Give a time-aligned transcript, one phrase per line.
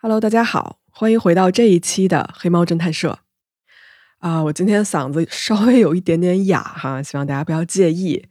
[0.00, 3.18] Hello，大家好，欢迎回到这一期的黑猫侦探社。
[4.18, 8.28] 啊，我今天嗓子稍微有一点点哑哈，希望大家不要介意。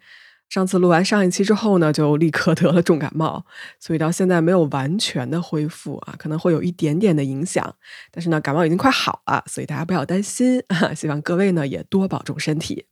[0.47, 3.43] 上次录完上一期之后呢，就立刻得了重感冒，
[3.81, 7.75] 所以到现在没有完全的恢复啊，可能会有一点点的影响。
[8.11, 10.93] 但是呢，感冒已经快好了，所以大家不要担心啊。
[10.95, 12.85] 希望各位呢也多保重身体。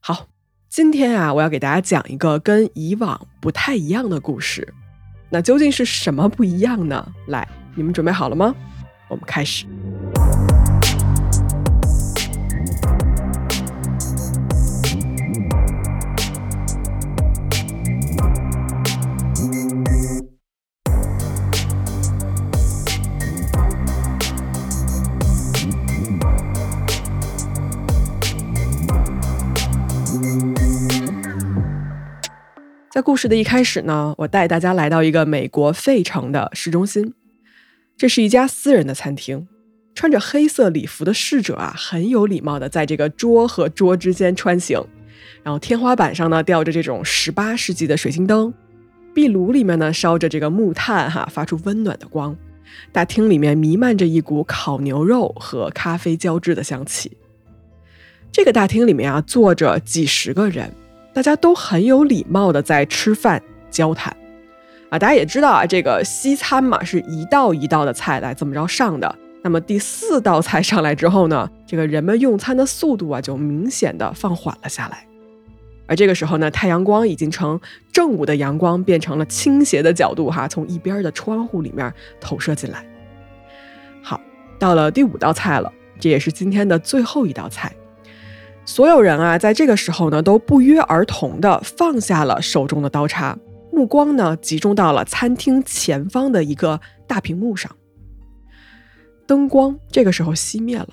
[0.00, 0.26] 好，
[0.68, 4.74] 今天啊，我要给大家讲一个跟以往不太一样的故事。
[5.30, 7.06] 那究竟是什么不一样呢？
[7.28, 7.46] 来。
[7.74, 8.54] 你们准备好了吗？
[9.08, 9.66] 我们开始。
[32.96, 37.12] 在故事的一开始呢，我带大家来到一个美国费城的市中心。
[37.94, 39.46] 这是一家私人的餐厅，
[39.94, 44.82] 穿着黑色礼服的侍者啊，很有礼貌的在这个桌和桌之间穿行。
[45.42, 48.54] 然后天花板上呢吊着这种十八世纪的水晶灯，
[49.12, 52.34] 壁炉里面呢烧着这个木炭哈，发出温暖的光。
[52.92, 57.14] 大厅里面弥漫着一股烤牛肉和咖啡交织的香气。
[58.32, 60.72] 这个大厅里面啊坐着几十个人，
[61.16, 64.14] 大家都很有礼貌的在吃饭交谈。
[64.90, 69.16] 啊，大家也知道啊，这个西餐嘛，是一道一道的菜来这么着上的。
[69.42, 75.06] 那么第四道菜上来之后呢，这个人们用餐的速度啊，就明显的放缓了下来。
[75.86, 77.58] 而这个时候呢，太阳光已经从
[77.90, 82.84] 正午的阳光变成了倾斜的角度，哈，从一边的窗户里面投射进来。
[84.02, 84.20] 好，
[84.58, 87.74] 到了第五道菜了，这也是今天的最后一道菜。
[88.66, 93.38] 所有人啊，在这个时候呢，都不约而同的放下了手中的刀叉。
[93.72, 97.70] 目光呢，集中到了餐厅前方的一个大屏幕上。
[99.24, 100.88] 灯光这个时候熄灭了，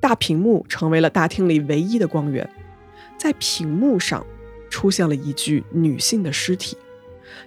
[0.00, 2.48] 大屏幕成为了大厅里唯一的光源。
[3.18, 4.24] 在屏幕上
[4.70, 6.76] 出现了一具女性的尸体，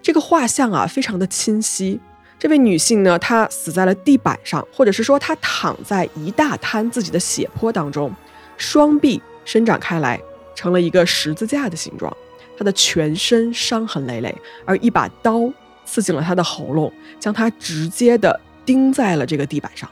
[0.02, 2.00] 这个画像啊，非常的清晰。
[2.38, 8.12] 这位女性呢，她死在了地板上，或者是说她躺在一大滩自己的血泊当中，
[8.58, 10.22] 双臂伸展开来，
[10.54, 12.16] 成了一个十字架的形状。
[12.56, 15.52] 他的全身伤痕累累，而一把刀
[15.86, 19.90] 刺进了他的喉咙，将他直接的钉在了这个地板上。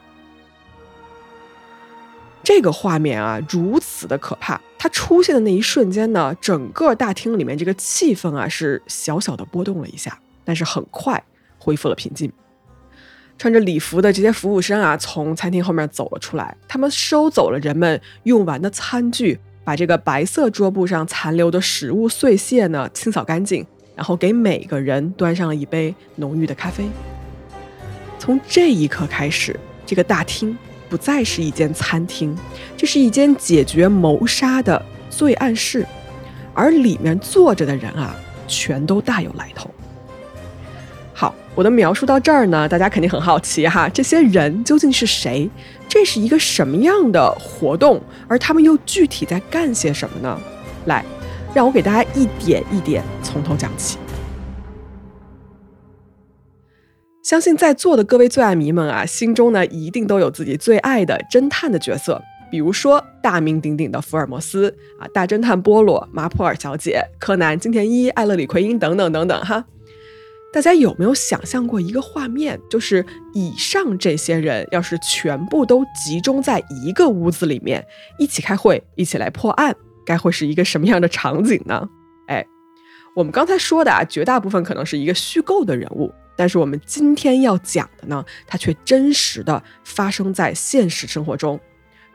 [2.44, 4.62] 这个画面啊，如此的可怕。
[4.78, 11.24] 它出现的那一瞬间呢，整个大厅里面这个气氛啊是小小的波动了一下，但是很快
[11.58, 12.32] 恢复了平静。
[13.40, 19.40] 穿着礼服的这些服务生啊，从餐厅后面走了出来，他们收走了人们用完的餐具。
[19.68, 23.68] 把这个白色桌布上残留的食物碎屑呢清扫干净，
[23.98, 26.86] 然后给每个人端上了一杯浓郁的咖啡。
[28.18, 30.58] 从这一刻开始，这个大厅
[30.88, 32.34] 不再是一间餐厅，
[32.78, 35.86] 这是一间解决谋杀的罪案室，
[36.54, 38.16] 而里面坐着的人啊，
[38.48, 39.70] 全都大有来头。
[41.14, 45.50] 好，我的描述到这儿呢，大家肯定很好奇哈，这些人究竟是谁？
[45.88, 48.02] 这是一个什么样的活动？
[48.28, 50.40] 而他们又具体在干些什么呢？
[50.86, 51.04] 来，
[51.54, 53.98] 让我给大家一点一点从头讲起。
[57.24, 69.66] 相信在座的各位最爱迷们啊，心中呢一定都有自己最爱的侦探的角色，比如说大名鼎鼎的福尔摩斯啊，大侦探波洛、马普尔小姐、柯南、金田一、艾勒里奎因等等等等哈。
[70.58, 72.60] 大家有没有想象过一个画面？
[72.68, 77.86] 就是以上这些人要是全部都集中在一个屋子里面
[78.18, 81.88] 一起开会，一起来破案，该会是一个什么样的场景呢？
[82.28, 82.44] 哎，
[83.16, 91.60] 我们刚才说的啊，绝大部分可能是一个虚构的人物，但是我们今天要讲的呢，它却真实的发生在现实生活中。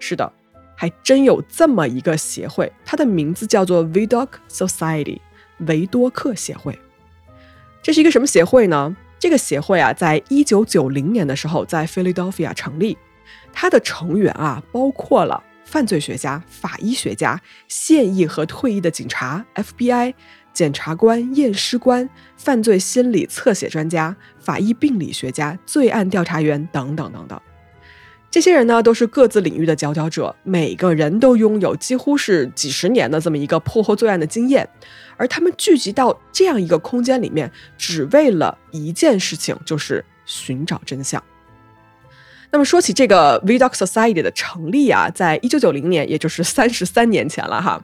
[0.00, 0.32] 是的，
[0.76, 5.20] 还真有这么一个协会，它的名字叫做 Vidoc Society，
[5.58, 6.76] 维多克协会。
[7.82, 8.97] 这是一个什么协会呢？
[9.19, 12.96] 这个协会啊，在一九九零年的时候在 Philadelphia 成立，
[13.52, 20.14] 它的成员啊，包括了犯罪学家、法医学家、现役和退役的警察、FBI
[20.52, 27.40] 检察官、验尸官、犯罪心理侧写专家、法医病理学家、罪案调查员等等等等。
[28.31, 34.67] 这些人呢，都是各自领域的佼佼者，每个人都拥有几乎是几十年的这么一个破获罪案的经验，
[35.22, 37.48] 而他们聚集到这样一个空间里面，
[37.78, 41.22] 只为了一件事情，就是寻找真相。
[42.50, 47.80] 那么说起这个 V Doc Society 的成立啊，在一九九零年，也就是三十三年前了哈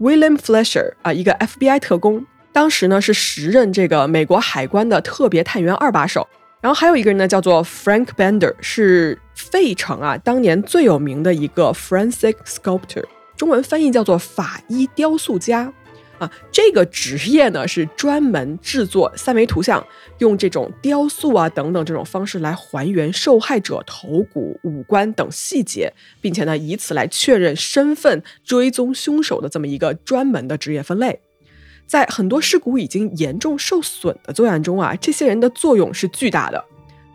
[0.00, 6.26] ，William Fletcher 啊，一个 FBI 特工，当时呢是时任这个美国海关的特别探员二把手。
[6.60, 13.04] 然后还有一个人呢，叫做 Frank Bender，是费城啊当年最有名的一个 forensic sculptor，
[13.36, 15.72] 中文翻译叫做法医雕塑家。
[16.20, 19.84] 啊，这个职业呢是专门制作三维图像，
[20.18, 25.90] 用这种雕塑啊等等这种方式来还原受害者头骨、五官等细节，
[26.20, 31.20] 并且呢以此来确认身份、追踪凶手的这么一个专门的职业分类。
[31.86, 36.62] 在很多尸骨已经严重受损的作案中啊，这些人的作用是巨大的。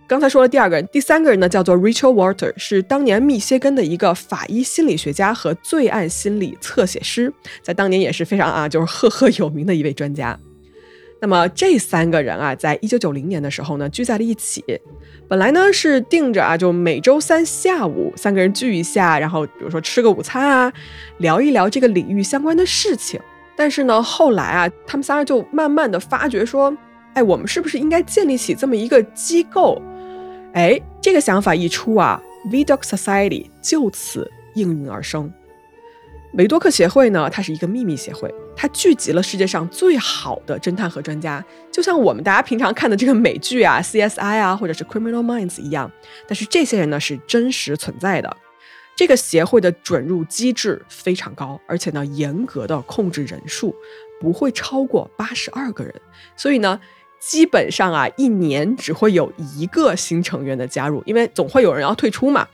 [0.07, 10.39] 刚才说了第二个人，第三个人呢叫做 Rachel Walter，是当年密歇根的一个法医心理学家和罪案心理侧写师，在当年也是非常啊，就是赫赫有名的一位专家。
[11.19, 14.63] 那么这三个人啊，在一九九零年的时候呢，聚在了一起。
[15.27, 20.71] 本来呢是定着啊，就每周三下午三个人聚一下，然后比如说吃个午餐啊，
[21.17, 23.19] 聊一聊这个领域相关的事情。
[23.55, 26.75] 但是呢，后来啊，他们仨就慢慢的发觉说，
[27.15, 29.81] 哎，我们是不是应该建立起这么一个机构？
[30.55, 35.29] 哎，这个想法一出啊，Vidoc Society 就此应运而生。
[36.35, 41.43] 维多克协会呢，它是一个秘密协会，它聚集了世界上最好的侦探和专家，
[41.73, 45.91] 就像我们大家平常看的这个美剧啊，CSI 啊，或者是 Criminal Minds 一样。
[46.25, 48.37] 但是这些人呢，是真实存在的。
[48.95, 53.75] 这个协会的准入机制非常高，而且呢，严格的控制人数，
[54.21, 55.93] 不会超过八十二个人。
[56.37, 56.79] 所以呢。
[57.27, 62.47] 基本上啊，一年只会有一个新成员的加入，因为总会有人要退出嘛。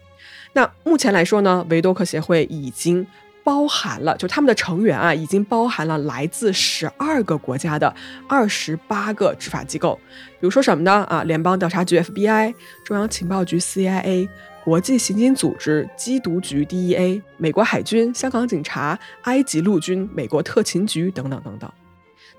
[0.53, 3.05] 那目前来说呢，维多克协会已经
[3.43, 7.93] 包含了，就他们的成员啊，已经包含了来自十二个国家的
[8.29, 9.99] 二十八个执法机构，
[10.39, 11.05] 比如说什么呢？
[11.09, 12.53] 啊，联邦调查局 FBI、
[12.85, 14.29] 中央情报局 CIA、
[14.63, 21.69] 国际刑警组织缉毒局 DEA、美国海军、香港警察、埃及陆军、美国特勤局等等等等。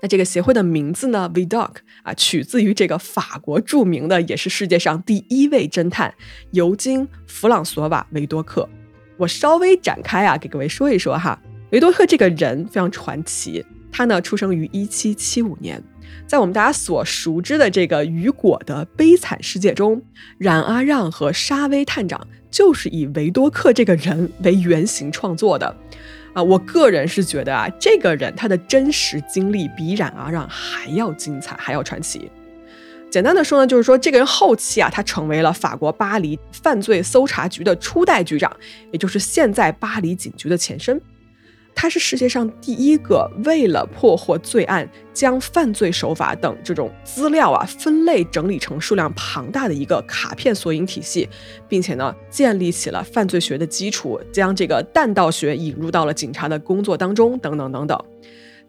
[0.03, 6.13] 那这个协会的名字呢，VDOC 啊，取自于这个法国著名的，也是世界上第一位侦探
[6.51, 8.67] 尤金·弗朗索瓦·维多克。
[9.15, 11.41] 我稍微展开啊，给各位说一说哈。
[11.71, 15.81] 维多克这个人非常传奇，他呢出生于1775年，
[16.27, 20.01] 在我们大家所熟知的这个雨果的悲惨世界中，
[20.37, 25.73] 冉阿让和沙威探长就是以维多克这个人为原型创作的。
[26.33, 32.29] 啊，我个人是觉得啊，这个人他的真实经历比冉阿让还要精彩，还要传奇。
[33.11, 38.51] 简单的说呢，就是说这个人后期啊，他成为了法国巴黎犯罪搜查局的初代局长，
[38.91, 40.99] 也就是现在巴黎警局的前身。
[41.75, 51.27] 他是世界上第一个为了破获罪案，将犯罪手法等这种资料啊分类整理成数量庞大的一个卡片索引体系，
[51.67, 57.99] 并且呢建立起了犯罪学的基础，将这个弹道学引入到了警察的工作当中，等等等等。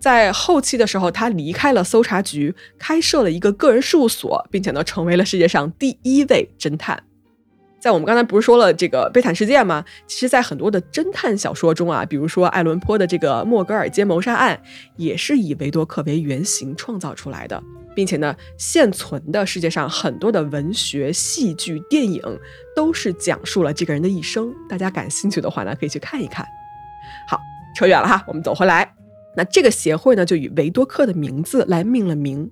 [0.00, 7.02] 在后期的时候，他离开了搜查局，开设了一个个人事务所，并且呢成为了世界上第一位侦探。
[7.84, 9.84] 在我们刚才不是说了这个悲惨世界吗？
[10.06, 14.58] 其实，在很多的侦探小说中啊，比如说爱伦坡的这个莫格尔街谋杀案，
[14.96, 17.62] 也是以维多克为原型创造出来的，
[17.94, 22.22] 并且呢，现存的世界上很多的文学、戏剧、电影
[22.74, 24.50] 都是讲述了这个人的一生。
[24.66, 26.42] 大家感兴趣的话呢，可以去看一看。
[27.28, 27.38] 好，
[27.76, 28.94] 扯远了哈，我们走回来。
[29.36, 32.50] 那这个协会呢，就以维多克的名字来命了名。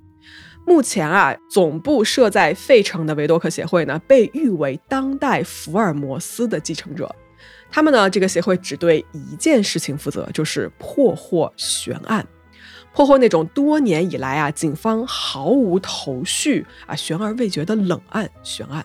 [0.64, 7.14] 目前啊，总部设在费城的维多克协会呢，被誉为当代福尔摩斯的继承者。
[7.70, 12.24] 他们呢，这个协会只对一件事情负责，就是破获悬案，
[12.94, 18.84] 破获那种多年以来啊，警方毫无头绪啊、悬而未决的冷案悬案。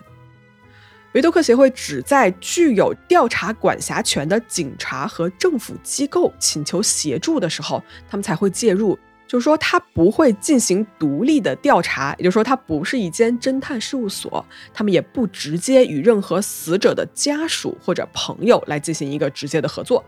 [1.12, 8.98] 维多克协会只在具有调查管辖权的警察和政府机构请求协助的时候，他们才会介入。
[9.28, 20.02] 就是说，他不会进行独立的调查，也就是说，他不是一间侦探事务所，他们也不直接与任何死者的家属或者朋友来进行一个直接的合作。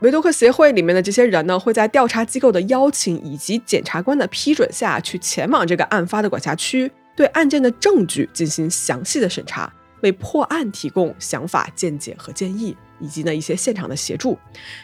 [0.00, 9.72] 维多克协会里面的这些人呢，会在调查机构的邀请以及检察官的批准下去前往这个案发的管辖区，对案件的证据进行详细的审查，
[10.02, 12.76] 为破案提供想法、见解和建议。
[13.00, 14.38] 以及呢一些现场的协助，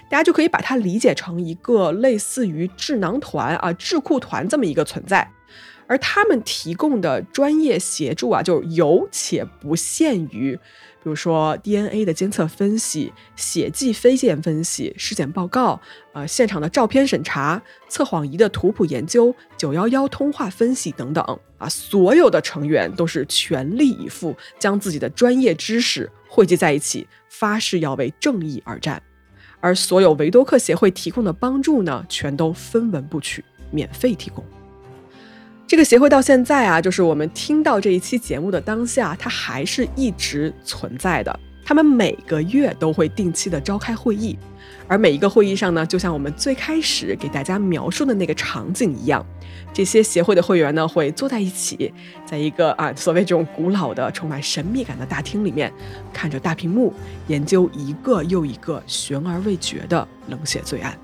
[0.08, 5.30] 大家就可以把它理解成一个类似于智囊团啊、智库团这么一个存在，
[5.86, 10.58] 而他们提供的专业协助啊，就有且不限于。
[11.02, 15.80] 比如说 DNA 的监测分析、血迹飞溅分析、尸检报告、
[16.12, 21.24] 呃现场的照片审查、测谎仪的图谱研究、九幺幺通话分析等等
[21.56, 27.06] 啊，所有的成员都是全力以赴，将自己的专业知识汇集在一起，
[27.40, 29.02] 发誓要为正义而战。
[29.60, 34.44] 而所有维多克协会提供的帮助呢，全都分文不取，免费提供。
[35.66, 41.40] 这个协会到现在啊，就是我们听到这一期节目的当下，它还是一直存在的。
[41.70, 44.36] 他们每个月都会定期的召开会议，
[44.88, 49.24] 而每一个会议上呢，就像我们最开始给大家描述的那个场景一样，
[49.72, 51.94] 这些协会的会员呢会坐在一起，
[52.26, 55.72] 在一个啊所谓这种古老的、充满神秘感的大厅里面，
[56.12, 56.92] 看着大屏幕，
[57.28, 60.98] 研究一个又一个悬而未决的冷血罪案。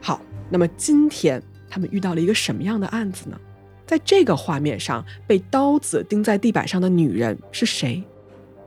[0.00, 1.42] 好，那么今天。
[1.68, 3.38] 他们遇到了一个什么样的案子呢？
[3.86, 8.02] 在这个画面上，被刀子钉在地板上的女人是谁？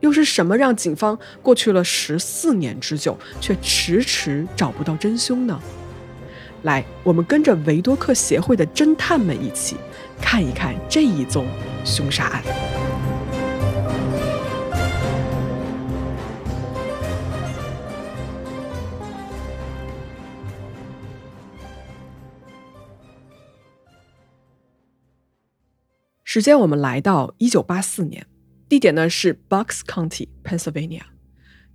[0.03, 5.57] 又是什么让警方过去了十四年之久，却迟迟找不到真凶呢？
[6.63, 9.77] 来，我们跟着维多克协会的侦探们一起
[10.21, 11.47] 看一看这一宗
[11.85, 12.43] 凶杀案。
[26.25, 28.25] 时间我们来到一九八四年，
[28.69, 31.01] 地点呢是 Bucks County, Pennsylvania。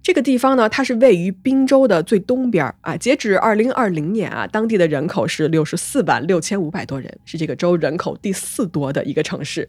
[0.03, 2.97] 这个地方呢，它是位于宾州的最东边啊。
[2.97, 9.69] 截止二零二零年啊，当地的人口是六十四万六千五百多人，是这个州人口第四多的一个城市。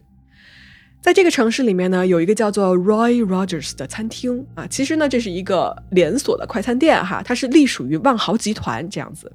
[1.00, 4.66] 在这个城市里面呢，有一个叫做 Roy Rogers 的餐厅啊。
[4.66, 9.32] 其实呢，这是一个连锁的快餐店哈，它是隶属于万豪集团这样子。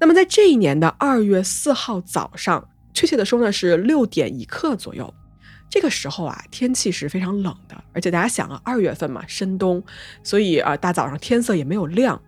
[0.00, 2.68] 那么在这一年的二月四号早上。
[2.94, 5.12] 确切的说呢，是六点一刻左右。
[5.68, 9.82] 这个时候啊，天气是非常冷的，而且大家想啊，二月份嘛，深冬，
[10.22, 12.20] 所以啊，大早上天色也没有亮。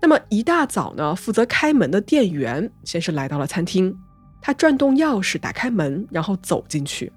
[0.00, 3.94] 那么一大早呢，负责开门的店员先是来到了餐厅，
[4.40, 7.12] 他转动钥匙打开门，然后走进去。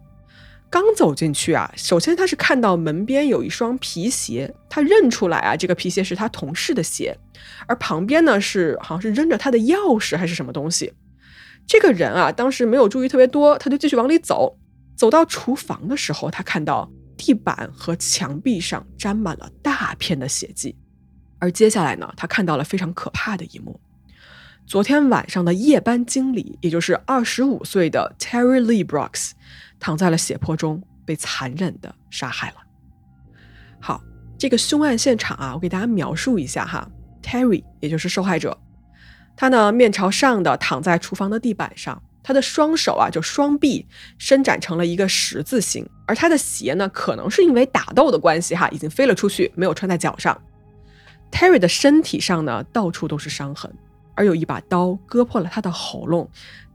[0.69, 7.15] 刚走进去啊，首先他是看到门边有一双皮鞋，他认出来啊，这个皮鞋是他同事的鞋，
[7.67, 10.91] 而旁边呢是好像是扔着他的钥匙还是什么东西。
[11.67, 14.57] 这个人啊，当时没有注意特别多，他就继续往里走。
[14.95, 20.75] 走到厨房的时候，他看到地板和墙壁上沾满了大片的血迹。
[21.39, 23.79] 而接下来呢，他看到了非常可怕的一幕：
[24.65, 29.31] 昨天晚上的夜班经理，也就是二十五岁的 Terry Lee Brooks，
[29.79, 32.57] 躺在了血泊中，被残忍的杀害了。
[33.81, 34.01] 好，
[34.37, 36.89] 这个凶案现场啊，我给大家描述一下哈。
[37.21, 38.57] Terry，也就是受害者。
[39.35, 43.85] 他呢，面朝上的躺在厨房的地板上，他的双手啊，就双臂
[44.17, 50.41] 伸展成了一个十字形，而他的鞋呢，可能是因为打斗的关系哈，已经飞了出去，没有穿在脚上。
[51.31, 53.71] Terry 的身体上呢，到处都是伤痕，
[54.15, 56.29] 而有一把刀割破了他的喉咙，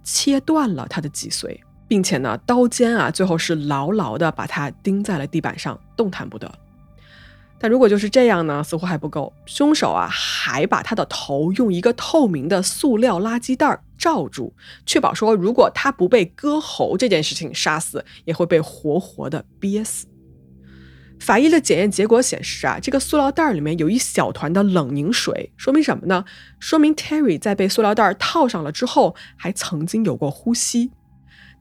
[0.04, 6.52] 切断了他的脊髓，并且呢，刀尖啊，最后是牢牢的把他钉在了地板上，动弹不得。
[7.60, 9.32] 但如果就是这样呢，似乎还不够。
[9.46, 14.52] 凶手啊，还把他的头用一个透明的塑料垃圾袋罩住，
[14.86, 20.06] 确保说，如果他不被割喉这件事情杀死，也会被活活的憋死。
[21.18, 26.24] 法医的检验结果显示啊，这个塑料袋里面有一小团的冷凝水，说明什么呢？
[26.60, 30.92] 说明 Terry 在被塑料袋套上了之后，还曾经有过呼吸。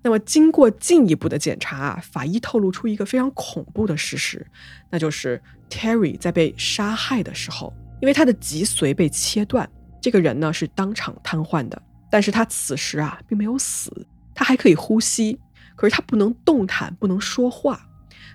[0.04, 4.46] 那么，经过进一步的检查啊，法医透露出一个非常恐怖的事实，
[4.89, 5.42] 那就是。
[5.70, 9.70] Terry 在被杀害的时候，因为他的脊髓被切断，
[10.01, 11.82] 这个人呢是当场瘫痪的。
[12.10, 13.92] 但是他此时啊并没有死，
[14.34, 15.38] 他还可以呼吸，
[15.75, 17.86] 可是他不能动弹，不能说话。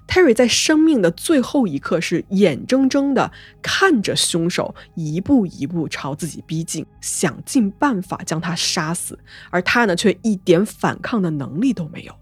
[0.07, 3.33] Terry 在生命的最后一刻是眼睁睁的
[3.63, 9.19] 看着凶手一步一步朝自己逼近，想尽办法将他杀死，
[9.51, 12.15] 而他呢却一点反抗的能力都没有。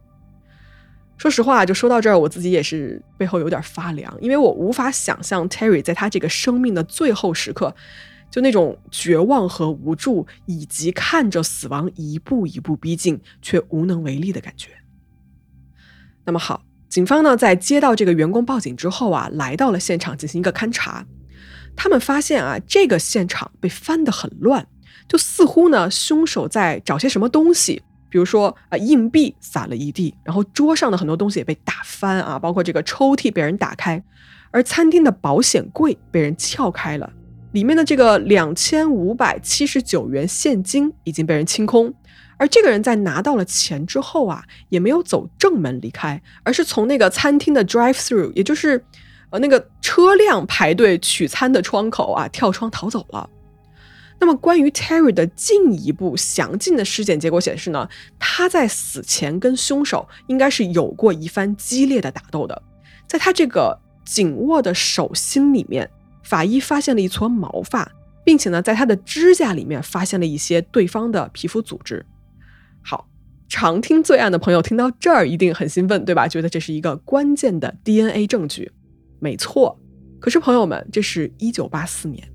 [1.17, 7.75] 说实话，就说到这儿，我自己也是背后有点发凉，因为我无法想象 Terry 在他这个生命的最后时刻，
[8.31, 14.71] 就那种绝望和无助，以及看着死亡一步一步逼近却无能为力的感觉。
[16.25, 21.07] 那么好，警方呢在接到这个员工报警之后啊，来到了现场进行一个勘查，
[21.77, 24.67] 他们发现啊，这个现场被翻得很乱，
[25.09, 27.81] 就似乎呢凶手在找些什么东西。
[28.09, 34.03] 比如说啊，硬币撒了一地，然后桌上的很多东西也被打翻啊，包括这个抽屉被人打开，
[34.51, 37.09] 而餐厅的保险柜被人撬开了，
[37.53, 41.95] 里面的这个两千五百七十九元现金已经被人清空，
[42.41, 48.83] 而这个人在拿到了钱之后啊，也没有走正门离开，而是从那个餐厅的 drive through，也就是
[49.29, 53.29] 呃那个车辆排队取餐的窗口啊，跳窗逃走了。
[54.19, 57.87] 那么，关于 Terry 的进一步详尽的尸检结果显示呢，
[58.19, 62.63] 他在死前跟凶手应该是有过一番激烈的打斗的。
[63.07, 65.91] 在他这个紧握的手心里面，
[66.23, 67.93] 法医发现了一撮毛发，
[68.25, 72.07] 并且呢，在他的指甲里面发现了一些对方的皮肤组织。
[72.83, 73.09] 好，
[73.49, 76.27] 常听罪案的朋友听到这儿一定很兴奋，对吧？
[76.29, 78.73] 觉得这是一个关键的 DNA 证据。
[79.19, 79.79] 没错，
[80.19, 82.27] 可是朋友们，这是一九八四年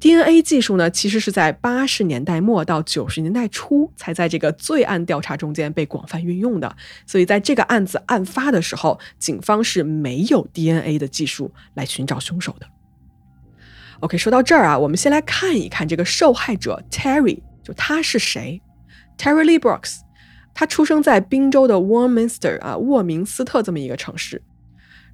[0.00, 6.74] ，DNA 技术呢，其实是在八十年代末到九十年代初才在这个罪案调查中间被广泛运用的。
[7.06, 12.66] 所以在这个案子案发的时候，警方是没有 DNA 的技术来寻找凶手的。
[14.00, 18.60] OK，说到这儿啊，我们先来看一看这个受害者 Terry，就他是谁
[19.18, 20.00] ？Terry Lee Brooks。
[20.58, 24.40] 他出生在宾州的 Warminster 啊，沃明斯特这么一个城市。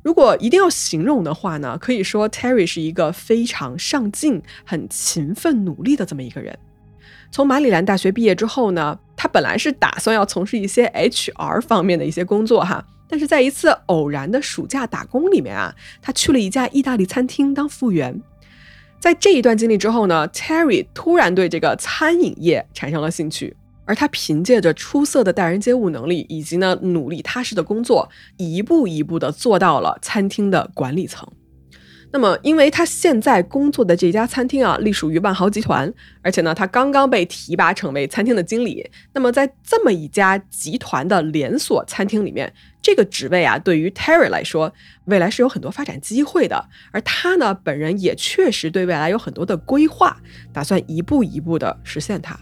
[0.01, 6.57] 如果一定要形容的话呢，可以说 Terry 是一个非常上进、很勤奋、努力的这么一个人。
[7.33, 18.23] 从马里兰大学毕业之后呢，他本来是打算要从事一些 HR 方面的一些工作哈，但是在一次偶然的暑假打工里面啊，他去了一家意大利餐厅当服务员。
[19.01, 23.57] 在这一段经历之后呢，Terry 突然对这个餐饮业产生了兴趣。
[23.85, 31.29] 而他凭借着出色的待人接物能力，以及呢努力踏实的工作，一步一步的做到了餐厅的管理层。
[32.15, 38.87] 那么，因为他现在工作的这家餐厅啊，隶属于万豪集团，而且呢，他刚刚被提拔成为餐厅的经理。
[39.15, 44.71] 那么，在这么一家集团的连锁餐厅里面，这个职位啊，对于 Terry 来说，
[45.07, 46.69] 未来是有很多发展机会的。
[46.91, 50.19] 而他呢，本人也确实对未来有很多的规划，
[50.53, 52.39] 打算一步一步的实现它。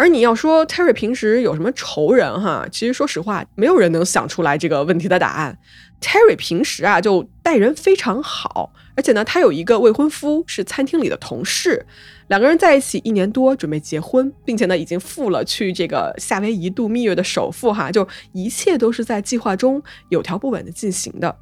[0.00, 2.66] 而你要说 Terry 平时有什么仇人哈？
[2.72, 5.58] 其实说实话，没有人能想出来这个问题的答案。
[6.00, 11.84] Terry 平时啊就待人非常好，而且呢，他有一个未婚夫是餐厅里的同事，
[12.28, 21.36] 两个人在一起一年多，准备结婚，并且呢已经付了去这个夏威夷度蜜月的首付哈，就一切都是在计划中有条不紊的进行的。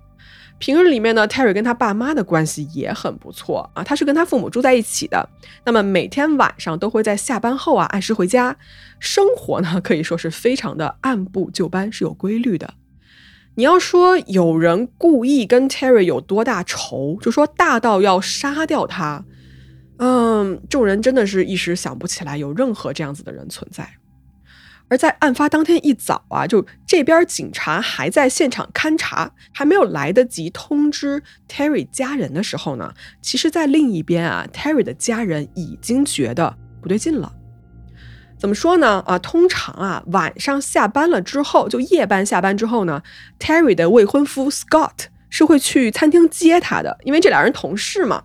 [0.58, 3.82] 平日里面呢，Terry 跟他爸妈的关系也很不错啊。
[3.82, 5.28] 他是跟他父母住在一起的，
[5.64, 8.56] 那么每天晚上都会在下班后啊按时回家，
[8.98, 12.74] 生活呢可以说是非常的按部就班，是有规律的。
[13.54, 19.24] 你要说有人故意跟 Terry 有多大仇，就说大到要杀掉他，
[19.98, 23.97] 嗯，众人真的是一时想不起来有任何这样子的人存在。
[24.88, 37.32] 而在案发当天一早啊，就这边警察还在现场勘查，还没有来得及通知 Terry 家人的时候呢，其实，在另一边啊，Terry 的家人已经觉得不对劲了。
[38.38, 39.02] 怎么说呢？
[39.06, 43.02] 啊，通常啊，晚上下班了之后，就夜班下班之后呢
[43.38, 48.22] ，Terry 的未婚夫 Scott 是会去餐厅接他的，因为这俩人同事嘛。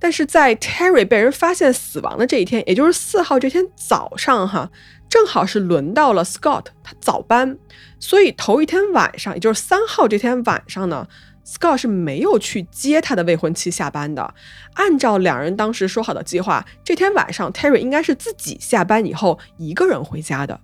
[0.00, 4.68] 但是在 Terry 被人发现死亡的这一天，也就是四号这天早上，哈。
[5.14, 7.56] 正好是轮到了 Scott，他早班，
[8.00, 11.06] 所以头一天晚上，也就是三号这天晚上呢
[11.46, 14.34] ，Scott 是没有去接他的未婚妻下班的。
[14.72, 20.58] 按照两人当时说好的计划，这天晚上 Terry 应该是自己下班以后一个人回家的。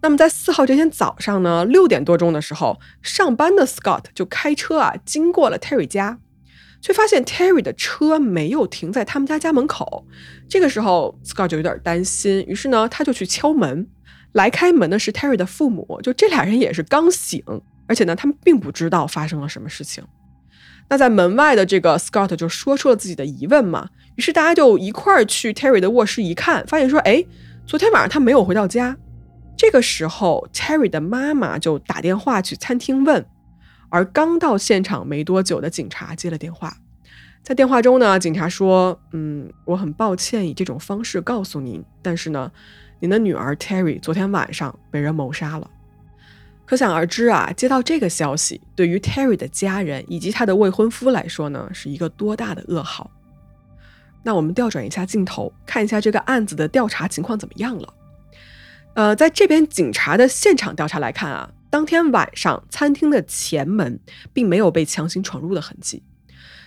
[0.00, 6.18] 那么在四号这天早上呢，六点多钟的时候，上班的 Scott 就开车啊经过了 Terry 家。
[6.86, 10.06] 却发现 Terry 的车没有停在他们家家门口。
[10.48, 13.88] 这个时候，Scott 就有点担心，于是呢，他就去敲门。
[14.34, 17.42] 来开门的是 Terry 的父母，就这俩人也是刚醒，
[17.88, 20.04] 而且呢，他们并不知道发生了什么事情。
[20.88, 27.24] 那在门外的这个 Scott 就说出了自己的疑问嘛，于是大家就一块儿去 Terry 的卧室一看，发现说，哎，
[27.66, 28.96] 昨天晚上他没有回到家。
[29.56, 33.26] 这个时候，Terry 的妈妈就打电话去餐厅问。
[33.88, 36.76] 而刚到现场没多久的警察接了电话，
[37.42, 42.50] 在电话中呢，警察说：“嗯，我很抱歉以这种方式告诉您，但是呢，
[42.98, 45.70] 您的女儿 Terry 昨天晚上被人谋杀了。”
[46.66, 53.08] 可想而知啊，接到这个消息，对于 Terry 的家人以及他的未婚夫来说呢，是一个多大的噩耗。
[54.24, 57.94] 那我们调转一下镜头，看一下这个案子的调查情况怎么样了。
[58.94, 61.48] 呃，在这边警察的现场调查来看啊。
[61.70, 63.98] 当天晚上，餐厅的前门
[64.32, 66.02] 并没有被强行闯入的痕迹。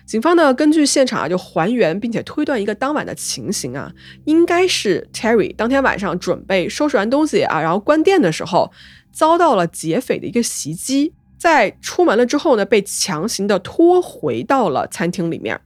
[0.06, 3.92] 警方呢，根据现场啊，就还原并且推断一个当晚的情形啊，
[4.26, 8.72] 应该是 Terry 当天晚上准备收拾完东西啊，然后关店的时候，
[9.12, 15.62] 遭到了劫匪的一个袭击，在出门了之后呢，被强行的拖回到了餐厅里面。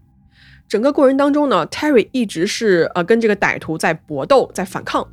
[0.67, 5.07] 整个过程当中呢，Terry 一直是呃跟这个歹徒在搏斗，在反抗。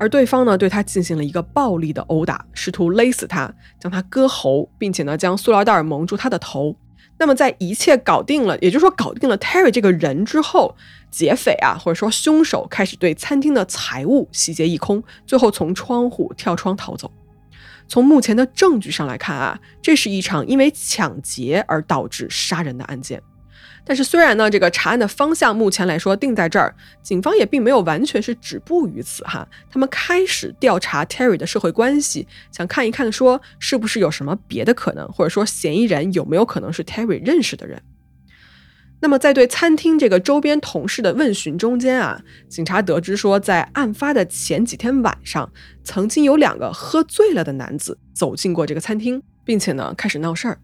[0.00, 6.74] 而对方呢，对他进行了一个暴力的殴打，试图勒死他，将他割喉，并且呢，将塑料袋蒙住他的头。
[7.18, 10.74] 那么，在一切搞定了，也就是说搞定了 Terry 这个人之后，
[11.10, 17.12] 劫匪啊，或者说凶手开始对餐厅的财物洗劫一空，最后从窗户跳窗逃走。
[17.86, 23.22] 从目前的证据上来看啊，这是一场因为抢劫而导致杀人的案件。
[23.90, 26.72] 但是虽然呢，这个查案的方向目前来说定在这儿，
[27.02, 29.44] 警方也并没有完全是止步于此哈。
[29.68, 37.82] 他们开始调查 Terry 的社会关系，想看一看说是不是有什么别的可能，或者说嫌疑人有没有可能是 Terry 认识的人。
[39.00, 45.50] 那么在对餐厅这个周边同事的问询中间啊，警察得知说，在案发的前几天晚上，
[45.82, 50.60] 曾经有两个喝醉了的男子走进过这个餐厅，并且呢开始闹事儿。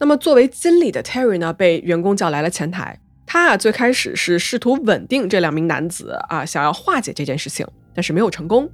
[0.00, 2.98] 那么，作为经理的 Terry 呢，被员工叫来了前台。
[3.26, 8.70] 他啊，最开始是试图稳定这两名男子啊，想要化解这件事情，但是没有成功。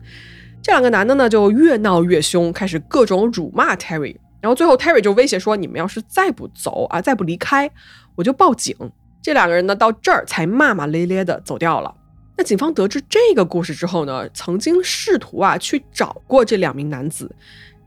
[0.63, 4.17] 这两个男的呢，就越闹越凶，开始各种辱骂 Terry。
[4.41, 7.71] 然后最后，Terry 就威胁说：“你们要是再不走啊，再不离开，
[8.15, 8.77] 我就报警。”
[9.23, 11.95] 这两个人呢，到这儿才骂骂咧咧的走掉了。
[12.37, 17.35] 那警方得知这个故事之后呢，曾经试图啊去找过这两名男子。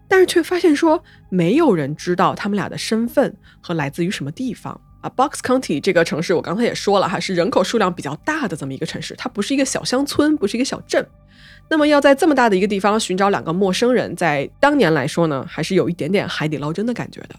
[0.09, 5.09] 但是却发现说，没有人知道他们俩的身份和来自于什么地方啊。
[5.09, 11.05] Box County 这个城市，我刚才也说了哈，是人口数量比较大的这么一个城市，它不是一个小乡村，不是一个小镇。
[11.69, 17.35] 那么要在这么大的一个地方寻找两个陌生人，在当年来说呢，还是有一点点海底捞针的感觉的。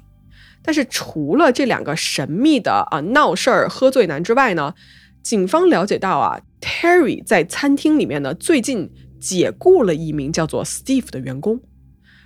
[0.60, 4.74] 但是除了这两个神秘的啊闹事儿喝醉男之外呢，
[5.22, 11.60] 警方了解到啊，Terry 在餐厅里面呢，最近解雇了一名叫做 Steve 的员工。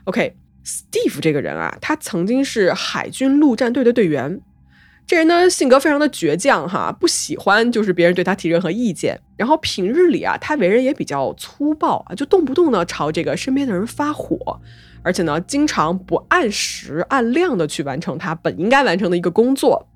[0.04, 4.40] OK Steve 这个人啊，他曾经是海军陆战队的队员。
[5.04, 9.20] 这人呢，性格非常的倔强哈，不喜欢就是别人对他提任何意见。
[9.36, 14.60] 然后平日里啊，他为人也比较粗暴啊，就动不动呢朝这个身边的人发火，
[15.02, 19.88] 而且呢，经常不按时按量的去完成他本应该完成的一个工作。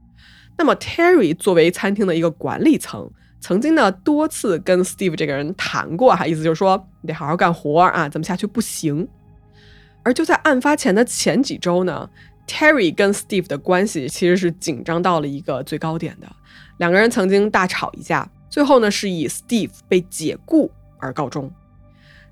[0.58, 3.08] 那么 Terry 作为餐厅的一个管理层，
[3.40, 9.06] 曾经呢多次跟 Steve 这个人谈过哈，意思就是说你得好好干活啊，怎么下去不行。
[10.06, 12.08] 而就在案发前的前几周呢
[12.46, 16.28] ，Terry 跟 Steve 的关系其实是紧张到了一个最高点的。
[16.76, 21.50] 两个人曾经大吵一架，最后呢是以 Steve 被解雇而告终。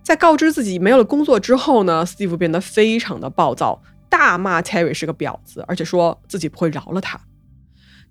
[0.04, 7.20] 在告知自己没有了工作之后呢，Steve 变得非常的暴躁，大骂 Terry 是个婊子，而且说自己不会饶了他。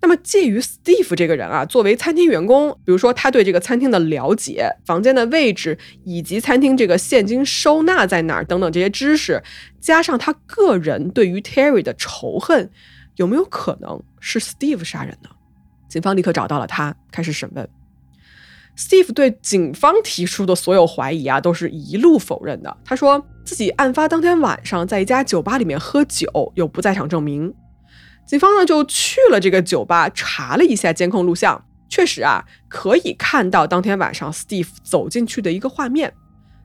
[0.04, 9.42] 那么，介于 Steve 这个人啊，作为餐厅员工，比如说他对这个餐厅的了解、房间的位置以及餐厅这个现金收纳在哪儿等等这些知识，
[9.80, 12.70] 加上他个人对于 Terry 的仇恨，
[13.16, 15.30] 有没有可能是 Steve 杀人呢？
[15.88, 17.66] 警方立刻找到了他，开始审问。
[18.78, 22.76] Steve 对警方提出的所有怀疑啊，都是一路否认的。
[22.84, 27.54] 他说自己案发当天晚上在一家酒吧里面喝酒，有不在场证明。
[28.26, 36.14] 警方呢就去了这个酒吧，查了一下监控录像，确实啊可以看到当天晚上 Steve 走进去的一个画面，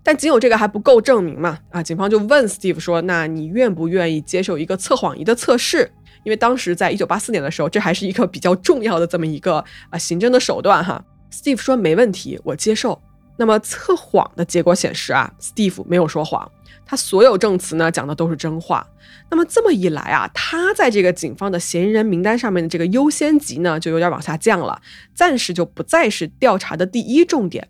[0.02, 1.58] 但仅有这个还不够证明嘛？
[1.70, 5.90] 啊，警方就问 Steve 说：“那你愿不愿意接受一个测谎仪的测试？
[6.24, 11.04] 因为当时在一九八四年的时候，这还是一个比较重要的这么一个啊刑侦的手段哈。
[11.30, 13.00] ”Steve 说：“没问题，我接受。”
[13.36, 16.50] 那么测谎的结果显示啊，Steve 没有说谎。
[16.90, 18.84] 他所有证词呢讲的都是真话，
[19.30, 24.80] 那么这么一来啊，他在这个警方的嫌疑人名单上面的这个优先级呢就有点往下降了，
[25.14, 27.68] 暂时就不再是调查的第一重点。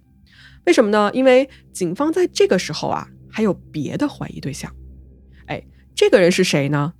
[0.66, 1.10] 为什么呢？
[1.12, 4.72] 因为警方在这个时候啊还有别的怀疑对象。
[5.46, 5.64] 哎，
[5.96, 6.92] 这个人是谁呢？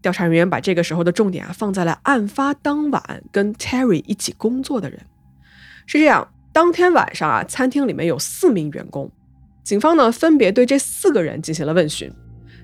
[0.00, 5.00] 调查人员把这个时候的重点啊放在了案发当晚跟 Terry 一起工作的人。
[5.86, 9.10] 是这样，当天晚上啊，餐厅里面有四名员工。
[9.68, 12.10] 警方呢，分别对这四个人进行了问询，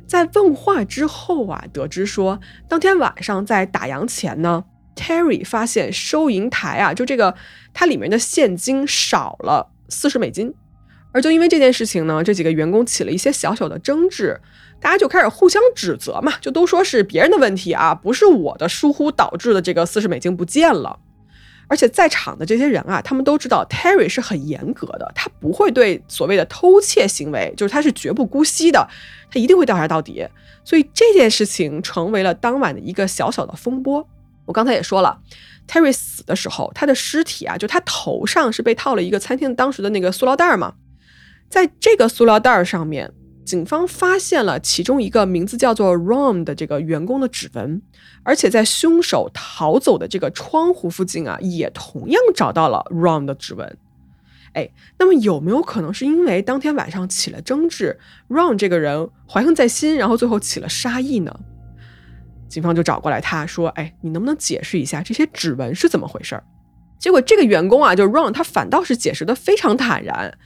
[0.06, 4.64] 在问话之后啊，得知说，当天晚上在打烊前呢
[4.96, 7.34] ，Terry 发现收银台啊，就这个
[7.74, 10.54] 它里面的现金少了四十美金，
[11.12, 14.40] 而就因为这件事情呢，这几个员工起了一些小小的争执，
[14.80, 21.00] 大家就开始互相指责嘛，就都说是别人的问题啊，不是我的疏忽导致的这个四十美金不见了。
[21.66, 28.86] 而且在场的这些人啊，他们都知道 Terry 是很严格的，他不会对所谓的偷窃行为，就是他是绝不姑息的，
[29.30, 30.26] 他一定会调查到底。
[30.64, 34.06] 所以这件事情成为了当晚的一个小小的风波。
[34.46, 35.18] 我刚才也说了
[35.66, 40.74] ，Terry 死的时候，他的尸体啊，就他头上是被套了一个餐厅当时的那个塑料袋嘛，
[41.48, 43.12] 在这个塑料袋上面。
[43.44, 47.82] 警方发现了其中一个名字叫做 Ron 的这个员工的指纹，
[48.22, 53.76] 而且在凶手逃走的这个窗户附近啊，也同样找到了 Ron 的指纹。
[54.54, 57.98] 哎，那么有没有可能是因为当天晚上起了争执
[58.30, 61.40] ，Ron 这个人怀恨在心，然后最后起了杀意呢？
[62.48, 66.42] 警方就找过来他说：“哎，你能不能解释一下这些指纹是怎么回事？”
[66.98, 70.38] 结果这个员工啊，就 Ron，他反倒是解释的非常坦然，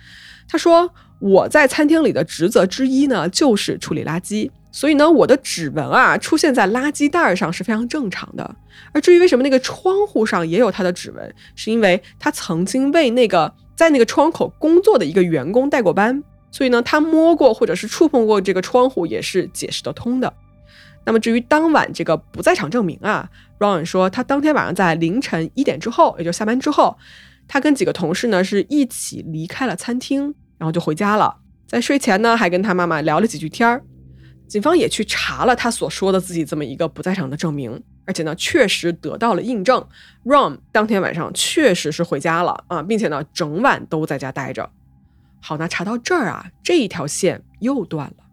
[0.49, 0.93] 他说。
[1.19, 4.51] 我在餐厅里的职责之一呢，就是处理垃圾。
[4.71, 8.57] 所以呢，我的指纹啊出现在垃圾袋上是非常正常的。
[8.93, 20.33] 而至于为什么那个窗户上也有他的指纹，是因为他曾经为那个在那个窗口工作的一个员工带过班，所以呢，他摸过或者是触碰过这个窗户也是解释得通的。
[21.05, 23.29] 那么至于当晚这个不在场证明啊
[23.59, 26.99] ，Ron 说他当天晚上在凌晨一点之后，也就下班之后，
[27.49, 31.37] 他跟几个同事呢是一起离开了餐厅，然后就回家了。
[31.67, 33.83] 在睡前呢，还跟他妈妈聊了几句天儿。
[34.47, 39.87] 警方也去查了他所说的自己这么一个不在场的证明，而且呢，确实得到了印证。
[40.25, 44.71] Ron 当天晚上确实是回家了啊，并且呢，整晚都在家待着。
[45.43, 48.25] 好，那查到这儿啊，这一条线又断了。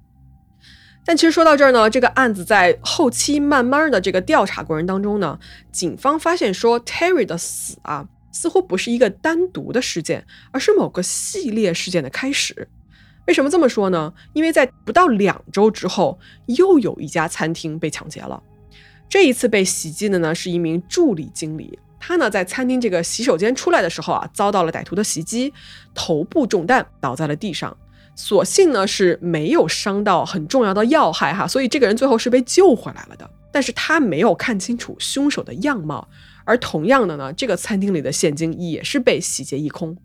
[1.06, 5.38] 但其实说到这儿呢，这个案子在后期慢慢的这个调查过程当中呢，
[5.72, 12.68] 警方发现说 Terry 的死啊，似乎不是一个单独的事件，而是某个系列事件的开始。
[13.28, 14.14] 为什么这么说呢？
[14.34, 18.44] 因为在不到两周之后，又有一家餐厅被抢劫了。
[19.08, 25.54] 这一次被袭击的呢是一名助理经理，他呢在餐厅这个洗手间出来的时候啊，遭到了歹徒的袭击，
[25.94, 27.76] 头部中弹，倒在了地上。
[28.18, 33.30] 所幸呢是没有伤到很重要的要害哈，所以这个人最后是被救回来了的。
[33.52, 36.08] 但是他没有看清楚凶手的样貌，
[36.46, 39.98] 而同样的呢，这个餐厅里的现金也是被洗劫一空。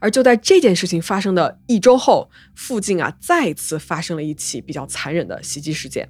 [0.00, 6.08] 而就在这件事情发生的一周后，附近啊再次发生了一起比较残忍的袭击事件。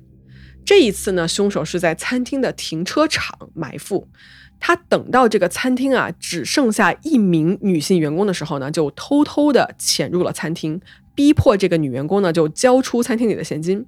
[0.64, 4.08] 这一次呢，凶手是在餐厅的停车场埋伏。
[4.58, 10.80] 他等到这个餐厅啊只剩下一名女性员工的时候呢，就偷偷的潜入了餐厅，
[11.14, 13.84] 逼迫这个女员工呢就交出餐厅里的现金。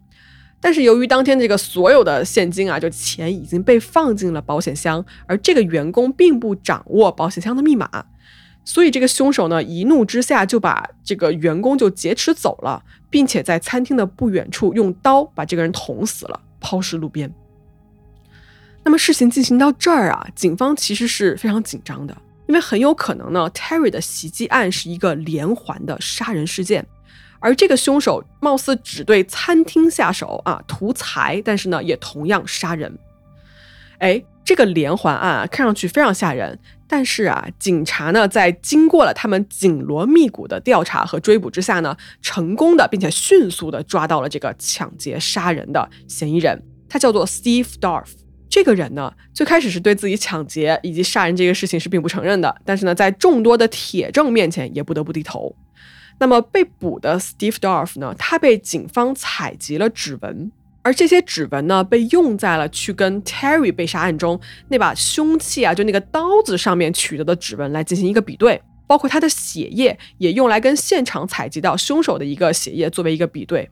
[0.60, 7.88] 但是由于当天这个所有的现金啊，就钱已经被放进了保险箱，而这个员工并不掌握保险箱的密码。
[8.64, 17.32] 所以这个凶手呢，一怒之下就把这个员工就劫持走了，并且在餐厅的不远处用刀把这个人捅死了，抛尸路边。
[18.82, 22.16] 那么事情进行到这儿啊，警方其实是非常紧张的，
[22.48, 26.84] 因为很有可能呢，Terry 的袭击案是一个连环的杀人事件，
[27.40, 32.98] 而这个凶手貌似只对餐厅下手啊，图财，但是呢，也同样杀人。
[33.98, 36.58] 哎，这个连环案啊，看上去非常吓人。
[36.88, 46.62] 但是啊，警察呢，在经过了他们紧锣密鼓的调查和追捕之下呢，成功的并且迅速的抓到了这个抢劫杀人的嫌疑人。
[46.88, 48.10] 他叫做 Steve Dorff。
[48.48, 55.56] 这个人呢，最开始是对自己抢劫以及杀人这个事情是并不承认的，但是呢，在众多的铁证面前，也不得不低头。
[56.18, 60.50] 那么被捕的 Steve Dorf 呢，他被警方采集了指纹。
[60.82, 73.68] 而这些指纹呢，被用在了去跟 Terry 被杀案中那把凶器啊，就那个刀子上面取得的指纹来进行一个比对，包括他的血液也用来跟现场采集到凶手的一个血液作为一个比对。